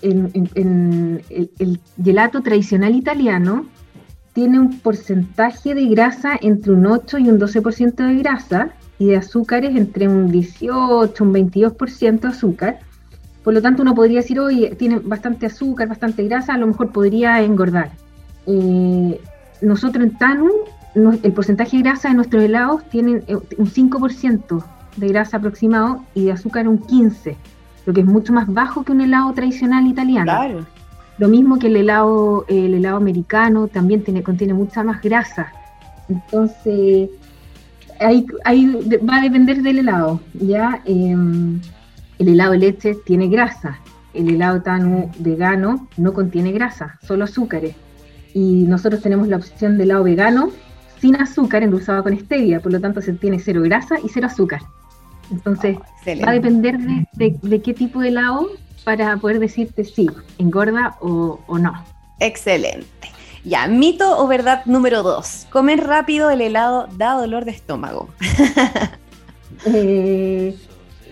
en, 0.02 1.22
el, 1.60 1.80
gelato 2.04 2.42
tradicional 2.42 2.96
italiano 2.96 3.66
tiene 4.34 4.60
un 4.60 4.80
porcentaje 4.80 5.76
de 5.76 5.86
grasa 5.88 6.38
entre 6.42 6.72
un 6.72 6.86
8 6.86 7.18
y 7.20 7.30
un 7.30 7.40
12% 7.40 7.96
de 7.96 8.16
grasa 8.16 8.70
y 8.98 9.08
de 9.08 9.18
azúcares 9.18 9.76
entre 9.76 10.08
un 10.08 10.32
18 10.32 11.14
y 11.18 11.28
un 11.28 11.34
22% 11.34 12.20
de 12.20 12.28
azúcar. 12.28 12.80
Por 13.44 13.54
lo 13.54 13.62
tanto, 13.62 13.82
uno 13.82 13.96
podría 13.96 14.20
decir, 14.20 14.40
hoy 14.40 14.74
tiene 14.78 15.00
bastante 15.00 15.48
azúcar, 15.48 15.88
bastante 15.88 16.24
grasa, 16.24 16.54
a 16.54 16.58
lo 16.58 16.68
mejor 16.68 16.92
podría 16.92 17.42
engordar. 17.42 17.92
Eh, 18.46 19.20
nosotros 19.62 20.04
en 20.04 20.18
Tanu, 20.18 20.50
el 20.96 21.34
porcentaje 21.34 21.78
de 21.78 21.84
grasa 21.84 22.10
de 22.10 22.16
nuestros 22.16 22.44
helados 22.44 22.84
tiene 22.90 23.24
eh, 23.28 23.36
un 23.58 23.68
5% 23.68 24.64
de 24.98 25.08
grasa 25.08 25.38
aproximado 25.38 26.04
y 26.14 26.26
de 26.26 26.32
azúcar 26.34 26.68
un 26.68 26.80
15% 26.80 27.36
lo 27.86 27.94
que 27.94 28.02
es 28.02 28.06
mucho 28.06 28.34
más 28.34 28.48
bajo 28.48 28.84
que 28.84 28.92
un 28.92 29.02
helado 29.02 29.34
tradicional 29.34 29.88
italiano. 29.88 30.26
Claro. 30.26 30.66
Lo 31.18 31.28
mismo 31.28 31.60
que 31.60 31.68
el 31.68 31.76
helado, 31.76 32.46
el 32.48 32.74
helado 32.74 32.98
americano 32.98 33.68
también 33.68 34.04
tiene, 34.04 34.24
contiene 34.24 34.54
mucha 34.54 34.84
más 34.84 35.02
grasa. 35.02 35.52
Entonces, 36.10 37.10
ahí, 38.00 38.26
va 39.08 39.18
a 39.18 39.22
depender 39.22 39.62
del 39.62 39.80
helado. 39.80 40.20
¿ya? 40.34 40.82
Em, 40.86 41.60
el 42.20 42.28
helado 42.28 42.54
de 42.54 42.58
leche 42.60 42.96
tiene 43.06 43.28
grasa. 43.28 43.80
El 44.14 44.30
helado 44.30 44.62
tan 44.62 45.12
vegano 45.20 45.88
no 45.98 46.14
contiene 46.14 46.52
grasa, 46.52 46.98
solo 47.02 47.24
azúcares. 47.24 47.76
Y 48.34 48.64
nosotros 48.64 49.02
tenemos 49.02 49.28
la 49.28 49.38
opción 49.38 49.78
de 49.78 49.84
helado 49.84 50.04
vegano 50.04 50.50
sin 51.00 51.16
azúcar, 51.16 51.64
endulzado 51.64 52.04
con 52.04 52.18
stevia, 52.18 52.60
por 52.60 52.72
lo 52.72 52.80
tanto 52.80 53.02
se 53.02 53.14
tiene 53.14 53.40
cero 53.40 53.62
grasa 53.64 53.96
y 54.04 54.10
cero 54.10 54.28
azúcar. 54.28 54.62
Entonces, 55.30 55.78
va 55.78 56.30
a 56.30 56.34
depender 56.34 56.78
de, 57.14 57.62
qué 57.62 57.74
tipo 57.74 58.00
de 58.00 58.10
helado 58.10 58.48
para 58.84 59.18
poder 59.18 59.40
decirte 59.40 59.84
si 59.86 60.10
engorda 60.38 60.98
o, 61.02 61.40
no. 61.48 61.74
Excelente. 62.20 62.88
Ya, 63.44 63.68
mito 63.68 64.20
o 64.20 64.28
verdad 64.28 64.66
número 64.66 65.04
dos. 65.04 65.48
Comer 65.52 65.84
rápido 65.84 66.30
el 66.30 66.42
helado 66.42 66.88
da 66.98 67.14
dolor 67.14 67.46
de 67.46 67.52
estómago. 67.52 68.10
eh, 69.66 70.56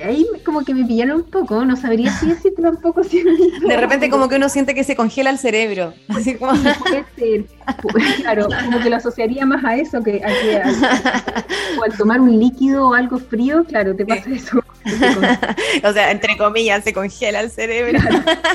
ahí 0.03 0.25
como 0.45 0.63
que 0.63 0.73
me 0.73 0.85
pillaron 0.85 1.17
un 1.17 1.23
poco, 1.23 1.63
no 1.65 1.75
sabría 1.75 2.11
si 2.11 2.33
tampoco 2.51 3.03
si 3.03 3.23
De 3.67 3.77
repente 3.77 4.09
como 4.09 4.27
que 4.27 4.35
uno 4.35 4.49
siente 4.49 4.73
que 4.73 4.83
se 4.83 4.95
congela 4.95 5.29
el 5.29 5.37
cerebro. 5.37 5.93
Así 6.09 6.35
como... 6.35 6.51
puede 6.79 7.05
ser. 7.15 7.45
Claro, 8.21 8.47
como 8.65 8.79
que 8.79 8.89
lo 8.89 8.95
asociaría 8.95 9.45
más 9.45 9.63
a 9.63 9.75
eso 9.75 10.01
que, 10.01 10.21
a 10.23 10.69
o 11.79 11.83
al 11.83 11.97
tomar 11.97 12.19
un 12.19 12.39
líquido 12.39 12.89
o 12.89 12.93
algo 12.93 13.19
frío, 13.19 13.63
claro, 13.65 13.95
te 13.95 14.05
pasa 14.05 14.29
eso. 14.29 14.63
o 15.83 15.93
sea, 15.93 16.11
entre 16.11 16.37
comillas, 16.37 16.83
se 16.83 16.93
congela 16.93 17.41
el 17.41 17.51
cerebro. 17.51 17.99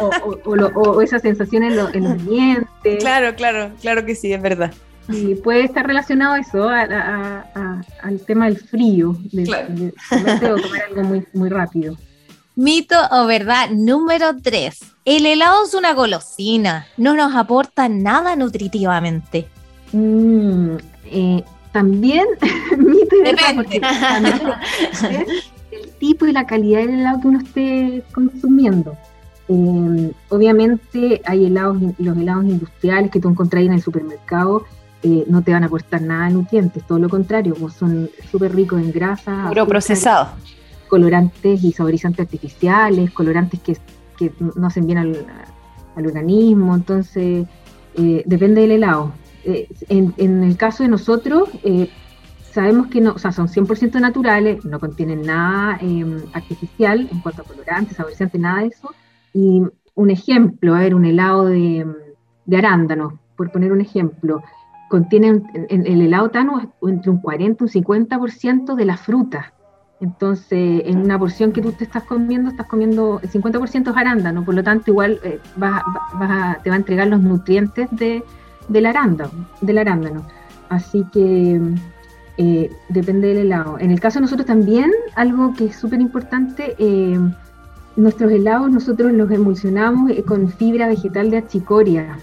o, 0.01 1.01
esa 1.03 1.19
sensación 1.19 1.65
en, 1.65 1.79
en 1.93 2.05
los 2.05 2.27
dientes. 2.27 2.99
Claro, 2.99 3.35
claro, 3.37 3.71
claro 3.81 4.05
que 4.05 4.15
sí, 4.15 4.33
es 4.33 4.43
verdad. 4.43 4.73
Y 5.09 5.35
puede 5.35 5.64
estar 5.64 5.87
relacionado 5.87 6.37
eso 6.37 6.69
al 6.69 8.21
tema 8.27 8.47
del 8.47 8.57
frío, 8.57 9.17
de, 9.33 9.93
tomar 10.40 10.83
algo 10.88 11.03
muy, 11.03 11.27
muy 11.35 11.49
rápido. 11.49 11.97
Mito 12.57 12.97
o 13.11 13.27
verdad 13.27 13.71
número 13.71 14.37
3. 14.40 14.79
El 15.05 15.27
helado 15.27 15.64
es 15.64 15.75
una 15.75 15.93
golosina, 15.93 16.87
no 16.97 17.14
nos 17.14 17.35
aporta 17.35 17.88
nada 17.88 18.37
nutritivamente. 18.37 19.49
Mm, 19.93 20.77
eh, 21.07 21.45
también 21.73 22.27
mito 22.79 23.17
y 23.17 23.23
verdad, 23.23 23.67
el 25.73 25.88
tipo 25.99 26.27
y 26.27 26.33
la 26.33 26.47
calidad 26.47 26.81
del 26.81 27.01
helado 27.01 27.21
que 27.21 27.29
uno 27.29 27.38
esté 27.40 28.05
consumiendo. 28.12 28.97
Eh, 29.49 30.12
obviamente 30.31 31.21
hay 31.27 31.47
helados, 31.47 31.77
los 31.99 32.17
helados 32.17 32.45
industriales 32.45 33.11
que 33.11 33.21
tú 33.21 33.29
encontrás 33.29 33.64
en 33.64 33.75
el 33.75 33.83
supermercado 33.83 34.64
eh, 35.07 35.25
no 35.29 35.43
te 35.43 35.53
van 35.53 35.62
a 35.62 35.67
aportar 35.67 36.01
nada 36.01 36.29
de 36.29 36.33
nutrientes, 36.33 36.83
todo 36.87 36.99
lo 36.99 37.11
contrario, 37.11 37.55
pues 37.61 37.75
son 37.75 38.09
súper 38.31 38.55
ricos 38.55 38.81
en 38.81 38.90
grasa. 38.90 39.45
Puro 39.49 39.67
procesado. 39.67 40.31
Colorantes 40.88 41.62
y 41.62 41.73
saborizantes 41.73 42.21
artificiales, 42.21 43.11
colorantes 43.11 43.61
que, 43.61 43.77
no 44.57 44.67
hacen 44.67 44.87
bien 44.87 44.99
al, 44.99 45.27
organismo, 45.97 46.75
entonces 46.75 47.47
eh, 47.97 48.23
depende 48.25 48.62
del 48.62 48.71
helado. 48.71 49.12
Eh, 49.45 49.69
en, 49.90 50.43
el 50.43 50.57
caso 50.57 50.83
de 50.85 50.88
nosotros, 50.88 51.51
sabemos 52.51 52.87
que 52.87 53.03
no, 53.03 53.12
o 53.12 53.19
sea, 53.19 53.31
son 53.31 53.49
100% 53.49 54.01
naturales, 54.01 54.64
no 54.64 54.81
contienen 54.81 55.21
nada 55.21 55.77
em, 55.83 56.17
artificial 56.33 57.07
en 57.12 57.21
cuanto 57.21 57.43
a 57.43 57.45
colorantes, 57.45 57.99
saborizantes, 57.99 58.40
nada 58.40 58.62
de 58.62 58.69
eso. 58.69 58.90
Y 59.35 59.61
un 59.95 60.11
ejemplo, 60.11 60.75
a 60.75 60.79
ver, 60.79 60.95
un 60.95 61.05
helado 61.05 61.45
de, 61.45 61.87
de 62.47 62.57
arándanos, 62.57 63.12
por 63.37 63.53
poner 63.53 63.71
un 63.71 63.83
ejemplo, 63.83 64.43
contienen 64.88 65.44
en, 65.55 65.87
el 65.87 66.03
helado 66.03 66.31
tano 66.31 66.73
entre 66.83 67.11
un 67.11 67.18
40 67.18 67.64
y 67.64 67.79
un 67.79 67.85
50% 67.85 68.75
de 68.75 68.85
la 68.85 68.97
fruta. 68.97 69.53
Entonces, 70.01 70.83
en 70.85 70.99
una 70.99 71.18
porción 71.18 71.53
que 71.53 71.62
tú 71.62 71.73
te 71.73 71.85
estás 71.85 72.03
comiendo, 72.03 72.51
estás 72.51 72.66
comiendo 72.66 73.20
el 73.23 73.31
50% 73.31 73.90
es 73.90 73.97
arándano, 73.97 74.44
por 74.44 74.55
lo 74.55 74.62
tanto, 74.62 74.90
igual 74.90 75.18
eh, 75.23 75.40
te 75.55 75.61
va 75.61 76.75
a 76.75 76.77
entregar 76.77 77.07
los 77.07 77.20
nutrientes 77.20 77.88
de, 77.92 78.23
del, 78.68 78.87
arándano, 78.87 79.31
del 79.61 79.79
arándano. 79.79 80.27
Así 80.68 81.05
que 81.12 81.61
eh, 82.37 82.70
depende 82.88 83.29
del 83.29 83.38
helado. 83.38 83.79
En 83.79 83.90
el 83.90 84.01
caso 84.01 84.18
de 84.18 84.23
nosotros 84.23 84.47
también, 84.47 84.90
algo 85.14 85.55
que 85.55 85.66
es 85.66 85.77
súper 85.77 86.01
importante, 86.01 86.75
eh, 86.79 87.18
nuestros 87.97 88.33
helados 88.33 88.70
nosotros 88.70 89.12
los 89.12 89.31
emulsionamos 89.31 90.12
con 90.27 90.49
fibra 90.49 90.88
vegetal 90.88 91.31
de 91.31 91.38
achicoria. 91.38 92.18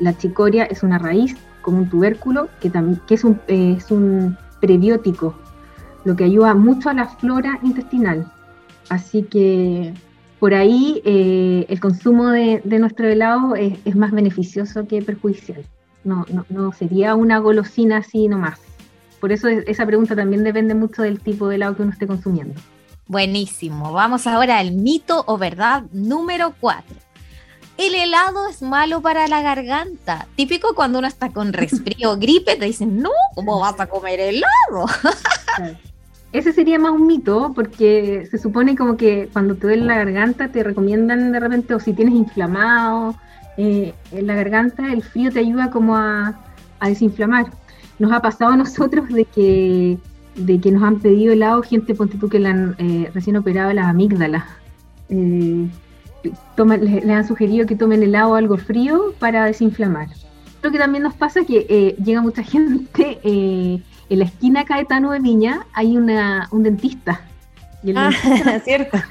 La 0.00 0.10
achicoria 0.10 0.64
es 0.64 0.82
una 0.82 0.98
raíz 0.98 1.36
como 1.62 1.78
un 1.78 1.88
tubérculo, 1.88 2.48
que, 2.60 2.70
también, 2.70 3.00
que 3.06 3.14
es, 3.14 3.24
un, 3.24 3.40
es 3.46 3.90
un 3.90 4.36
prebiótico, 4.60 5.34
lo 6.04 6.16
que 6.16 6.24
ayuda 6.24 6.54
mucho 6.54 6.90
a 6.90 6.94
la 6.94 7.06
flora 7.06 7.58
intestinal. 7.62 8.30
Así 8.88 9.22
que 9.22 9.94
por 10.38 10.54
ahí 10.54 11.02
eh, 11.04 11.66
el 11.68 11.80
consumo 11.80 12.30
de, 12.30 12.62
nuestro 12.64 13.06
helado 13.06 13.54
es, 13.54 13.94
más 13.94 14.10
beneficioso 14.10 14.86
que 14.88 15.02
perjudicial. 15.02 15.64
No, 16.02 16.24
no, 16.32 16.46
no, 16.48 16.72
sería 16.72 17.14
una 17.14 17.38
golosina 17.38 17.98
así 17.98 18.26
nomás. 18.26 18.58
Por 19.20 19.32
eso 19.32 19.48
esa 19.48 19.84
pregunta 19.84 20.16
también 20.16 20.42
depende 20.42 20.74
mucho 20.74 21.02
del 21.02 21.20
tipo 21.20 21.46
de 21.48 21.56
helado 21.56 21.76
que 21.76 21.82
uno 21.82 21.92
esté 21.92 22.06
consumiendo. 22.06 22.58
Buenísimo. 23.06 23.92
Vamos 23.92 24.26
ahora 24.26 24.58
al 24.58 24.72
mito 24.72 25.24
o 25.26 25.36
verdad 25.36 25.84
número 25.92 26.54
4. 26.58 27.09
El 27.76 27.94
helado 27.94 28.48
es 28.48 28.62
malo 28.62 29.00
para 29.00 29.26
la 29.28 29.40
garganta. 29.42 30.26
Típico 30.36 30.74
cuando 30.74 30.98
uno 30.98 31.08
está 31.08 31.30
con 31.30 31.52
resfrío 31.52 32.12
o 32.12 32.16
gripe, 32.16 32.56
te 32.56 32.66
dicen, 32.66 33.00
no, 33.00 33.10
¿cómo 33.34 33.60
vas 33.60 33.78
a 33.80 33.86
comer 33.86 34.20
helado? 34.20 34.86
Ese 36.32 36.52
sería 36.52 36.78
más 36.78 36.92
un 36.92 37.06
mito, 37.06 37.52
porque 37.54 38.28
se 38.30 38.38
supone 38.38 38.76
como 38.76 38.96
que 38.96 39.28
cuando 39.32 39.56
te 39.56 39.66
duele 39.66 39.84
la 39.84 39.96
garganta 39.96 40.48
te 40.48 40.62
recomiendan 40.62 41.32
de 41.32 41.40
repente, 41.40 41.74
o 41.74 41.80
si 41.80 41.92
tienes 41.92 42.14
inflamado 42.14 43.16
eh, 43.56 43.94
en 44.12 44.26
la 44.26 44.34
garganta, 44.34 44.92
el 44.92 45.02
frío 45.02 45.32
te 45.32 45.40
ayuda 45.40 45.70
como 45.70 45.96
a, 45.96 46.38
desinflamar. 46.82 47.46
Nos 47.98 48.12
ha 48.12 48.22
pasado 48.22 48.52
a 48.52 48.56
nosotros 48.56 49.08
de 49.08 49.24
que, 49.24 49.98
de 50.36 50.60
que 50.60 50.70
nos 50.70 50.82
han 50.82 51.00
pedido 51.00 51.32
helado 51.32 51.62
gente, 51.62 51.94
ponte 51.94 52.16
tú 52.16 52.28
que 52.28 52.38
le 52.38 52.48
han 52.48 52.76
eh, 52.78 53.10
recién 53.12 53.36
operado 53.36 53.72
las 53.72 53.86
amígdalas. 53.86 54.44
Eh, 55.08 55.68
le, 56.22 57.12
han 57.12 57.26
sugerido 57.26 57.66
que 57.66 57.76
tomen 57.76 58.02
helado 58.02 58.30
o 58.30 58.34
algo 58.34 58.56
frío 58.56 59.14
para 59.18 59.44
desinflamar. 59.44 60.08
Lo 60.62 60.70
que 60.70 60.78
también 60.78 61.02
nos 61.02 61.14
pasa 61.14 61.40
es 61.40 61.46
que 61.46 61.96
llega 62.02 62.20
mucha 62.20 62.42
gente 62.44 63.18
en 64.10 64.18
la 64.18 64.24
esquina 64.24 64.64
Caetano 64.64 65.12
de 65.12 65.20
Viña 65.20 65.66
hay 65.72 65.96
una, 65.96 66.48
un 66.50 66.64
dentista. 66.64 67.20
Y 67.82 67.92
ah, 67.96 68.10
cierto. 68.64 68.98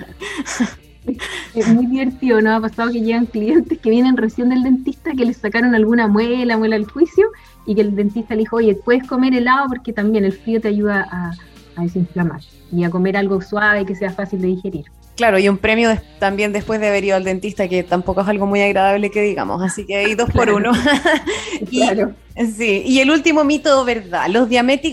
Es 1.55 1.67
muy 1.67 1.87
divertido, 1.87 2.39
¿no? 2.39 2.51
Ha 2.51 2.61
pasado 2.61 2.91
que 2.91 3.01
llegan 3.01 3.25
clientes 3.25 3.79
que 3.79 3.89
vienen 3.89 4.15
recién 4.15 4.49
del 4.49 4.61
dentista 4.61 5.13
que 5.13 5.25
les 5.25 5.37
sacaron 5.37 5.73
alguna 5.73 6.07
muela, 6.07 6.55
muela 6.55 6.75
al 6.75 6.85
juicio, 6.85 7.25
y 7.65 7.73
que 7.73 7.81
el 7.81 7.95
dentista 7.95 8.35
le 8.35 8.41
dijo, 8.41 8.57
oye, 8.57 8.75
puedes 8.75 9.07
comer 9.07 9.33
helado 9.33 9.69
porque 9.69 9.91
también 9.91 10.25
el 10.25 10.33
frío 10.33 10.61
te 10.61 10.67
ayuda 10.67 11.07
a, 11.09 11.31
a 11.77 11.81
desinflamar 11.81 12.41
y 12.71 12.83
a 12.83 12.91
comer 12.91 13.17
algo 13.17 13.41
suave 13.41 13.87
que 13.87 13.95
sea 13.95 14.11
fácil 14.11 14.41
de 14.41 14.49
digerir. 14.49 14.85
Claro, 15.19 15.37
y 15.37 15.49
un 15.49 15.57
premio 15.57 15.89
también 16.17 16.53
después 16.53 16.79
de 16.79 16.87
haber 16.87 17.03
ido 17.03 17.17
al 17.17 17.25
dentista, 17.25 17.67
que 17.67 17.83
tampoco 17.83 18.21
es 18.21 18.27
algo 18.29 18.45
muy 18.45 18.61
agradable 18.61 19.11
que 19.11 19.21
digamos, 19.21 19.61
así 19.61 19.85
que 19.85 19.97
hay 19.97 20.15
dos 20.15 20.29
por 20.29 20.49
uno. 20.49 20.71
y, 21.59 21.81
claro. 21.81 22.13
Sí, 22.55 22.83
y 22.85 23.01
el 23.01 23.11
último 23.11 23.43
mito, 23.43 23.83
¿verdad? 23.83 24.27
Los, 24.29 24.47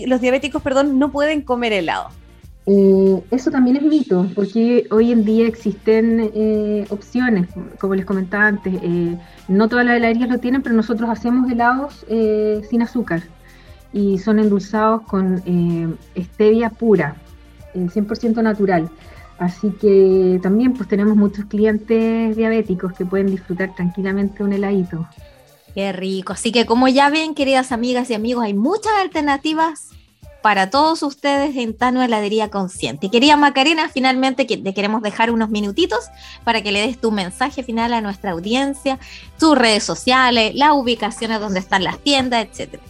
los 0.05 0.19
diabéticos 0.21 0.61
perdón, 0.61 0.99
no 0.99 1.13
pueden 1.13 1.43
comer 1.43 1.71
helado. 1.71 2.09
Eh, 2.65 3.23
eso 3.31 3.51
también 3.51 3.77
es 3.77 3.83
mito, 3.83 4.27
porque 4.35 4.85
hoy 4.91 5.13
en 5.13 5.23
día 5.23 5.47
existen 5.47 6.29
eh, 6.35 6.85
opciones, 6.89 7.47
como 7.79 7.95
les 7.95 8.03
comentaba 8.03 8.47
antes, 8.47 8.73
eh, 8.83 9.17
no 9.47 9.69
todas 9.69 9.85
las 9.85 9.95
heladerías 9.95 10.27
lo 10.27 10.39
tienen, 10.39 10.61
pero 10.61 10.75
nosotros 10.75 11.09
hacemos 11.09 11.49
helados 11.49 12.05
sin 12.69 12.81
azúcar 12.81 13.23
y 13.93 14.17
son 14.17 14.39
endulzados 14.39 15.03
con 15.03 15.41
stevia 16.17 16.69
pura, 16.69 17.15
100% 17.73 18.43
natural. 18.43 18.89
Así 19.39 19.71
que 19.71 20.39
también 20.41 20.73
pues 20.73 20.89
tenemos 20.89 21.15
muchos 21.15 21.45
clientes 21.45 22.35
diabéticos 22.35 22.93
que 22.93 23.05
pueden 23.05 23.27
disfrutar 23.27 23.75
tranquilamente 23.75 24.43
un 24.43 24.53
heladito. 24.53 25.07
Qué 25.75 25.91
rico. 25.91 26.33
Así 26.33 26.51
que 26.51 26.65
como 26.65 26.87
ya 26.87 27.09
ven, 27.09 27.35
queridas 27.35 27.71
amigas 27.71 28.09
y 28.09 28.15
amigos, 28.15 28.43
hay 28.43 28.55
muchas 28.55 28.93
alternativas 28.99 29.89
para 30.41 30.69
todos 30.69 31.03
ustedes 31.03 31.55
en 31.57 31.77
Tano 31.77 32.01
Heladería 32.01 32.49
Consciente. 32.49 33.07
Y 33.07 33.09
quería 33.09 33.37
Macarena, 33.37 33.89
finalmente 33.89 34.45
te 34.45 34.73
queremos 34.73 35.01
dejar 35.01 35.29
unos 35.29 35.49
minutitos 35.49 36.05
para 36.43 36.61
que 36.61 36.71
le 36.71 36.81
des 36.81 36.99
tu 36.99 37.11
mensaje 37.11 37.63
final 37.63 37.93
a 37.93 38.01
nuestra 38.01 38.31
audiencia, 38.31 38.97
tus 39.37 39.57
redes 39.57 39.83
sociales, 39.83 40.55
las 40.55 40.71
ubicaciones 40.71 41.39
donde 41.39 41.59
están 41.59 41.83
las 41.83 41.99
tiendas, 41.99 42.47
etcétera. 42.49 42.81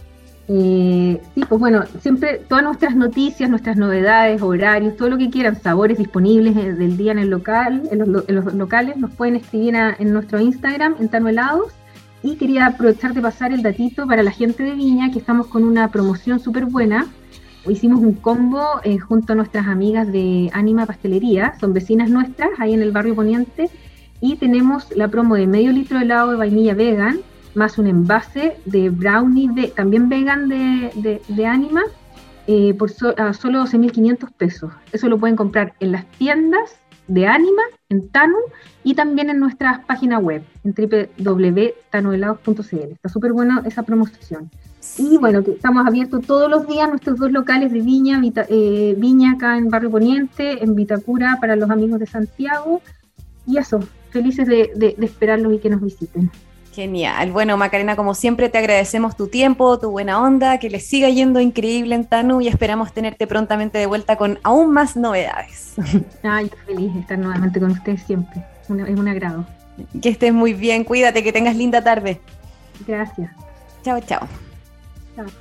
Eh, 0.50 1.20
sí, 1.34 1.42
pues 1.46 1.60
bueno, 1.60 1.84
siempre 2.00 2.40
todas 2.48 2.64
nuestras 2.64 2.96
noticias, 2.96 3.50
nuestras 3.50 3.76
novedades, 3.76 4.40
horarios, 4.40 4.96
todo 4.96 5.10
lo 5.10 5.18
que 5.18 5.28
quieran, 5.28 5.60
sabores 5.60 5.98
disponibles 5.98 6.54
del 6.54 6.96
día 6.96 7.12
en 7.12 7.18
el 7.18 7.28
local, 7.28 7.82
en 7.90 8.10
los, 8.10 8.54
locales, 8.54 8.96
nos 8.96 9.10
pueden 9.12 9.36
escribir 9.36 9.74
en 9.76 10.12
nuestro 10.12 10.40
Instagram, 10.40 10.94
en 10.98 11.26
Helados. 11.26 11.72
Y 12.22 12.36
quería 12.36 12.66
aprovechar 12.66 13.14
de 13.14 13.20
pasar 13.20 13.52
el 13.52 13.62
datito 13.62 14.06
para 14.06 14.24
la 14.24 14.32
gente 14.32 14.64
de 14.64 14.72
Viña, 14.72 15.12
que 15.12 15.20
estamos 15.20 15.46
con 15.46 15.62
una 15.62 15.88
promoción 15.88 16.40
súper 16.40 16.64
buena. 16.64 17.06
Hicimos 17.68 18.00
un 18.00 18.14
combo 18.14 18.64
eh, 18.82 18.98
junto 18.98 19.34
a 19.34 19.36
nuestras 19.36 19.66
amigas 19.66 20.10
de 20.10 20.50
Anima 20.52 20.86
Pastelería, 20.86 21.54
son 21.60 21.74
vecinas 21.74 22.10
nuestras, 22.10 22.48
ahí 22.58 22.72
en 22.72 22.82
el 22.82 22.90
barrio 22.90 23.14
Poniente, 23.14 23.70
y 24.20 24.36
tenemos 24.36 24.96
la 24.96 25.08
promo 25.08 25.36
de 25.36 25.46
medio 25.46 25.70
litro 25.70 25.98
de 25.98 26.04
helado 26.06 26.30
de 26.30 26.38
vainilla 26.38 26.74
vegan, 26.74 27.18
más 27.58 27.76
un 27.76 27.88
envase 27.88 28.56
de 28.64 28.88
brownie 28.88 29.72
también 29.74 30.08
vegan 30.08 30.48
de, 30.48 31.20
de, 31.28 31.46
Anima 31.46 31.82
eh, 32.46 32.72
por 32.74 32.90
a 33.18 33.34
solo 33.34 33.64
12.500 33.64 34.32
pesos. 34.32 34.72
Eso 34.92 35.08
lo 35.08 35.18
pueden 35.18 35.36
comprar 35.36 35.74
en 35.80 35.92
las 35.92 36.06
tiendas 36.12 36.78
de 37.08 37.26
Anima, 37.26 37.62
en 37.88 38.08
Tanu 38.08 38.38
y 38.84 38.94
también 38.94 39.30
en 39.30 39.40
nuestra 39.40 39.82
página 39.86 40.18
web, 40.18 40.42
en 40.64 40.72
www.tanuhelados.cl. 40.72 42.92
Está 42.92 43.08
súper 43.08 43.32
buena 43.32 43.62
esa 43.66 43.82
promoción. 43.82 44.50
Y 44.96 45.18
bueno, 45.18 45.42
que 45.42 45.50
estamos 45.52 45.86
abiertos 45.86 46.24
todos 46.26 46.48
los 46.48 46.66
días 46.66 46.88
nuestros 46.88 47.18
dos 47.18 47.32
locales 47.32 47.72
de 47.72 47.80
Viña, 47.80 48.22
eh, 48.48 48.94
Viña 48.96 49.32
acá 49.32 49.58
en 49.58 49.68
Barrio 49.68 49.90
Poniente, 49.90 50.62
en 50.62 50.74
Vitacura 50.74 51.38
para 51.40 51.56
los 51.56 51.70
amigos 51.70 51.98
de 51.98 52.06
Santiago. 52.06 52.80
Y 53.46 53.58
eso, 53.58 53.80
felices 54.10 54.46
de 54.46 54.94
esperarlos 55.00 55.54
y 55.54 55.58
que 55.58 55.70
nos 55.70 55.80
visiten. 55.80 56.30
Genial. 56.78 57.32
Bueno, 57.32 57.56
Macarena, 57.56 57.96
como 57.96 58.14
siempre, 58.14 58.48
te 58.48 58.56
agradecemos 58.56 59.16
tu 59.16 59.26
tiempo, 59.26 59.80
tu 59.80 59.90
buena 59.90 60.22
onda, 60.22 60.58
que 60.58 60.70
le 60.70 60.78
siga 60.78 61.08
yendo 61.08 61.40
increíble 61.40 61.96
en 61.96 62.04
Tanu 62.04 62.40
y 62.40 62.46
esperamos 62.46 62.92
tenerte 62.92 63.26
prontamente 63.26 63.78
de 63.78 63.86
vuelta 63.86 64.14
con 64.14 64.38
aún 64.44 64.70
más 64.70 64.94
novedades. 64.94 65.74
Ay, 66.22 66.48
feliz 66.66 66.94
de 66.94 67.00
estar 67.00 67.18
nuevamente 67.18 67.58
con 67.58 67.72
ustedes 67.72 68.04
siempre. 68.04 68.44
es 68.62 68.96
un 68.96 69.08
agrado. 69.08 69.44
Que 70.00 70.10
estés 70.10 70.32
muy 70.32 70.54
bien, 70.54 70.84
cuídate, 70.84 71.24
que 71.24 71.32
tengas 71.32 71.56
linda 71.56 71.82
tarde. 71.82 72.20
Gracias. 72.86 73.28
Chao, 73.82 73.98
chao. 73.98 74.28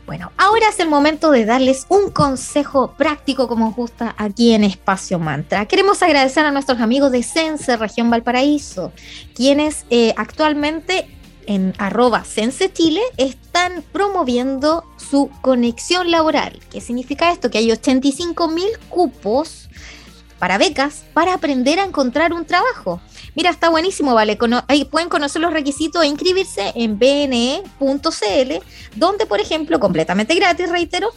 Bueno, 0.08 0.32
ahora 0.38 0.69
es 0.69 0.80
el 0.80 0.89
momento 0.89 1.30
de 1.30 1.45
darles 1.45 1.86
un 1.89 2.10
consejo 2.10 2.93
práctico 2.97 3.47
como 3.47 3.69
os 3.69 3.76
gusta 3.76 4.15
aquí 4.17 4.54
en 4.54 4.63
Espacio 4.63 5.19
Mantra. 5.19 5.67
Queremos 5.67 6.02
agradecer 6.02 6.45
a 6.47 6.52
nuestros 6.52 6.82
amigos 6.82 7.12
de 7.12 7.21
Sense 7.21 7.78
Región 7.78 8.10
Valparaíso, 8.10 8.91
quienes 9.36 9.86
eh, 9.91 10.15
actualmente 10.17 11.08
en 11.47 11.73
arroba 11.77 12.23
Sense 12.23 12.71
Chile 12.71 13.01
están 13.17 13.83
promoviendo 13.91 14.86
su 14.97 15.31
conexión 15.41 16.12
laboral. 16.12 16.60
¿Qué 16.69 16.81
significa 16.81 17.31
esto? 17.31 17.49
Que 17.49 17.57
hay 17.57 17.71
85 17.71 18.47
mil 18.49 18.69
cupos 18.89 19.69
para 20.39 20.57
becas 20.57 21.03
para 21.13 21.33
aprender 21.33 21.79
a 21.79 21.86
encontrar 21.86 22.33
un 22.33 22.45
trabajo. 22.45 23.01
Mira, 23.36 23.49
está 23.49 23.69
buenísimo, 23.69 24.13
¿vale? 24.13 24.38
ahí 24.67 24.86
pueden 24.86 25.10
conocer 25.10 25.41
los 25.41 25.53
requisitos 25.53 26.03
e 26.03 26.07
inscribirse 26.07 26.71
en 26.75 26.97
bne.cl, 26.97 28.53
donde, 28.95 29.25
por 29.25 29.39
ejemplo, 29.39 29.79
completamente 29.79 30.36
gratis, 30.36 30.69
reitero, 30.69 31.10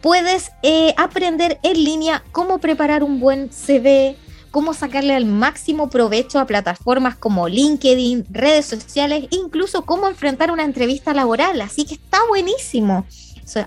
puedes 0.00 0.50
eh, 0.62 0.94
aprender 0.96 1.58
en 1.62 1.84
línea 1.84 2.24
cómo 2.32 2.58
preparar 2.58 3.02
un 3.02 3.20
buen 3.20 3.50
CV, 3.50 4.16
cómo 4.58 4.74
sacarle 4.74 5.14
al 5.14 5.24
máximo 5.24 5.88
provecho 5.88 6.40
a 6.40 6.44
plataformas 6.44 7.14
como 7.14 7.46
LinkedIn, 7.46 8.26
redes 8.28 8.66
sociales, 8.66 9.26
incluso 9.30 9.84
cómo 9.84 10.08
enfrentar 10.08 10.50
una 10.50 10.64
entrevista 10.64 11.14
laboral. 11.14 11.60
Así 11.60 11.84
que 11.84 11.94
está 11.94 12.18
buenísimo. 12.28 13.06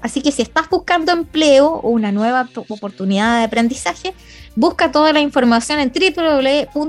Así 0.02 0.22
que 0.22 0.34
si 0.34 0.42
estás 0.42 0.70
buscando 0.70 1.14
empleo 1.14 1.68
o 1.68 1.92
una 1.92 2.12
nueva 2.12 2.50
oportunidad 2.68 3.38
de 3.38 3.46
aprendizaje, 3.46 4.14
busca 4.58 4.92
toda 4.92 5.14
la 5.14 5.22
información 5.22 5.80
en 5.80 5.94
www.bne.cl, 5.94 6.82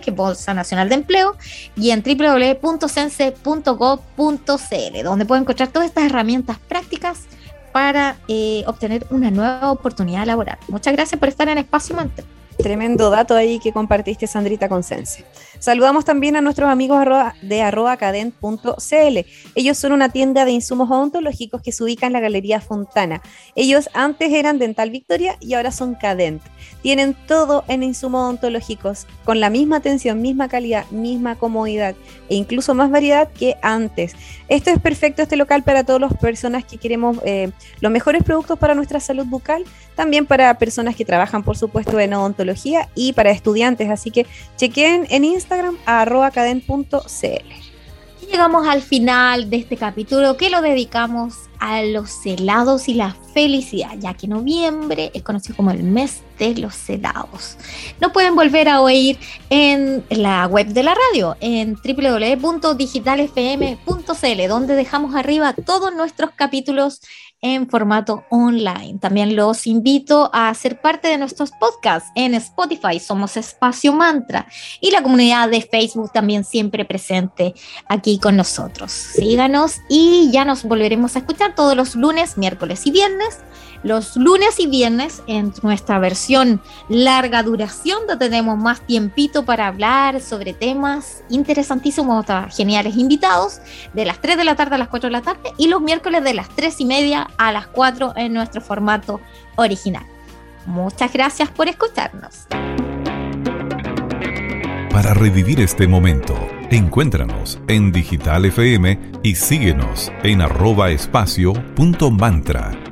que 0.00 0.10
es 0.10 0.16
Bolsa 0.16 0.52
Nacional 0.52 0.88
de 0.88 0.96
Empleo, 0.96 1.36
y 1.76 1.92
en 1.92 2.02
www.sense.gov.cl, 2.02 5.02
donde 5.04 5.24
pueden 5.24 5.44
encontrar 5.44 5.68
todas 5.68 5.86
estas 5.86 6.02
herramientas 6.02 6.58
prácticas 6.58 7.26
para 7.70 8.16
eh, 8.26 8.64
obtener 8.66 9.06
una 9.10 9.30
nueva 9.30 9.70
oportunidad 9.70 10.26
laboral. 10.26 10.58
Muchas 10.66 10.94
gracias 10.94 11.20
por 11.20 11.28
estar 11.28 11.48
en 11.48 11.58
Espacio 11.58 11.94
Mantra. 11.94 12.24
Tremendo 12.62 13.10
dato 13.10 13.34
ahí 13.34 13.58
que 13.58 13.72
compartiste, 13.72 14.26
Sandrita 14.26 14.68
Consense. 14.68 15.24
Saludamos 15.60 16.06
también 16.06 16.36
a 16.36 16.40
nuestros 16.40 16.70
amigos 16.70 17.04
de 17.42 17.60
arrobacadent.cl. 17.60 19.18
Ellos 19.54 19.76
son 19.76 19.92
una 19.92 20.08
tienda 20.08 20.46
de 20.46 20.52
insumos 20.52 20.90
odontológicos 20.90 21.60
que 21.60 21.70
se 21.70 21.84
ubica 21.84 22.06
en 22.06 22.14
la 22.14 22.20
Galería 22.20 22.62
Fontana. 22.62 23.20
Ellos 23.54 23.90
antes 23.92 24.32
eran 24.32 24.58
Dental 24.58 24.90
Victoria 24.90 25.36
y 25.38 25.52
ahora 25.52 25.70
son 25.70 25.94
Cadent. 25.96 26.40
Tienen 26.80 27.14
todo 27.26 27.62
en 27.68 27.82
insumos 27.82 28.22
odontológicos, 28.22 29.06
con 29.26 29.38
la 29.38 29.50
misma 29.50 29.76
atención, 29.76 30.22
misma 30.22 30.48
calidad, 30.48 30.88
misma 30.90 31.36
comodidad 31.36 31.94
e 32.30 32.36
incluso 32.36 32.74
más 32.74 32.90
variedad 32.90 33.28
que 33.28 33.56
antes. 33.60 34.14
Esto 34.48 34.70
es 34.70 34.78
perfecto, 34.78 35.20
este 35.20 35.36
local, 35.36 35.62
para 35.62 35.84
todas 35.84 36.00
las 36.00 36.14
personas 36.14 36.64
que 36.64 36.78
queremos 36.78 37.18
eh, 37.22 37.50
los 37.80 37.92
mejores 37.92 38.22
productos 38.22 38.58
para 38.58 38.74
nuestra 38.74 38.98
salud 38.98 39.26
bucal, 39.26 39.64
también 39.94 40.24
para 40.24 40.56
personas 40.58 40.96
que 40.96 41.04
trabajan, 41.04 41.42
por 41.42 41.58
supuesto, 41.58 42.00
en 42.00 42.14
odontología 42.14 42.88
y 42.94 43.12
para 43.12 43.30
estudiantes. 43.30 43.90
Así 43.90 44.10
que 44.10 44.26
chequen 44.56 45.06
en 45.10 45.24
Instagram 45.24 45.49
a 45.86 46.02
arrobacaden.cl. 46.02 47.70
Llegamos 48.30 48.68
al 48.68 48.82
final 48.82 49.50
de 49.50 49.56
este 49.56 49.76
capítulo 49.76 50.36
que 50.36 50.50
lo 50.50 50.62
dedicamos 50.62 51.34
a 51.58 51.82
los 51.82 52.24
helados 52.24 52.88
y 52.88 52.94
la 52.94 53.16
felicidad, 53.34 53.90
ya 53.98 54.14
que 54.14 54.28
noviembre 54.28 55.10
es 55.14 55.22
conocido 55.22 55.56
como 55.56 55.72
el 55.72 55.82
mes 55.82 56.22
de 56.38 56.54
los 56.54 56.88
helados. 56.88 57.56
Nos 58.00 58.12
pueden 58.12 58.36
volver 58.36 58.68
a 58.68 58.82
oír 58.82 59.18
en 59.50 60.04
la 60.10 60.46
web 60.46 60.68
de 60.68 60.84
la 60.84 60.94
radio, 60.94 61.36
en 61.40 61.74
www.digitalfm.cl, 61.74 64.48
donde 64.48 64.76
dejamos 64.76 65.16
arriba 65.16 65.52
todos 65.52 65.92
nuestros 65.92 66.30
capítulos 66.36 67.00
en 67.42 67.68
formato 67.68 68.24
online. 68.30 68.98
También 69.00 69.34
los 69.34 69.66
invito 69.66 70.30
a 70.32 70.52
ser 70.54 70.80
parte 70.80 71.08
de 71.08 71.18
nuestros 71.18 71.50
podcasts 71.52 72.10
en 72.14 72.34
Spotify, 72.34 73.00
somos 73.00 73.36
Espacio 73.36 73.92
Mantra, 73.92 74.46
y 74.80 74.90
la 74.90 75.02
comunidad 75.02 75.48
de 75.48 75.62
Facebook 75.62 76.12
también 76.12 76.44
siempre 76.44 76.84
presente 76.84 77.54
aquí 77.86 78.18
con 78.18 78.36
nosotros. 78.36 78.92
Síganos 78.92 79.80
y 79.88 80.30
ya 80.32 80.44
nos 80.44 80.64
volveremos 80.64 81.16
a 81.16 81.20
escuchar 81.20 81.54
todos 81.54 81.76
los 81.76 81.94
lunes, 81.94 82.36
miércoles 82.36 82.86
y 82.86 82.90
viernes 82.90 83.38
los 83.82 84.16
lunes 84.16 84.58
y 84.58 84.66
viernes 84.66 85.22
en 85.26 85.52
nuestra 85.62 85.98
versión 85.98 86.60
larga 86.88 87.42
duración, 87.42 88.06
donde 88.06 88.28
tenemos 88.28 88.58
más 88.58 88.80
tiempito 88.80 89.44
para 89.44 89.66
hablar 89.66 90.20
sobre 90.20 90.52
temas 90.52 91.22
interesantísimos, 91.28 92.26
geniales 92.56 92.96
invitados, 92.96 93.60
de 93.92 94.04
las 94.04 94.20
3 94.20 94.36
de 94.36 94.44
la 94.44 94.56
tarde 94.56 94.74
a 94.74 94.78
las 94.78 94.88
4 94.88 95.08
de 95.08 95.12
la 95.12 95.22
tarde 95.22 95.52
y 95.56 95.68
los 95.68 95.80
miércoles 95.80 96.22
de 96.24 96.34
las 96.34 96.48
3 96.50 96.80
y 96.80 96.84
media 96.84 97.28
a 97.38 97.52
las 97.52 97.66
4 97.68 98.14
en 98.16 98.32
nuestro 98.32 98.60
formato 98.60 99.20
original. 99.56 100.04
Muchas 100.66 101.12
gracias 101.12 101.48
por 101.50 101.68
escucharnos. 101.68 102.46
Para 104.90 105.14
revivir 105.14 105.60
este 105.60 105.86
momento, 105.86 106.36
encuéntranos 106.70 107.60
en 107.68 107.92
Digital 107.92 108.44
FM 108.44 108.98
y 109.22 109.36
síguenos 109.36 110.12
en 110.24 110.42
arroba 110.42 110.90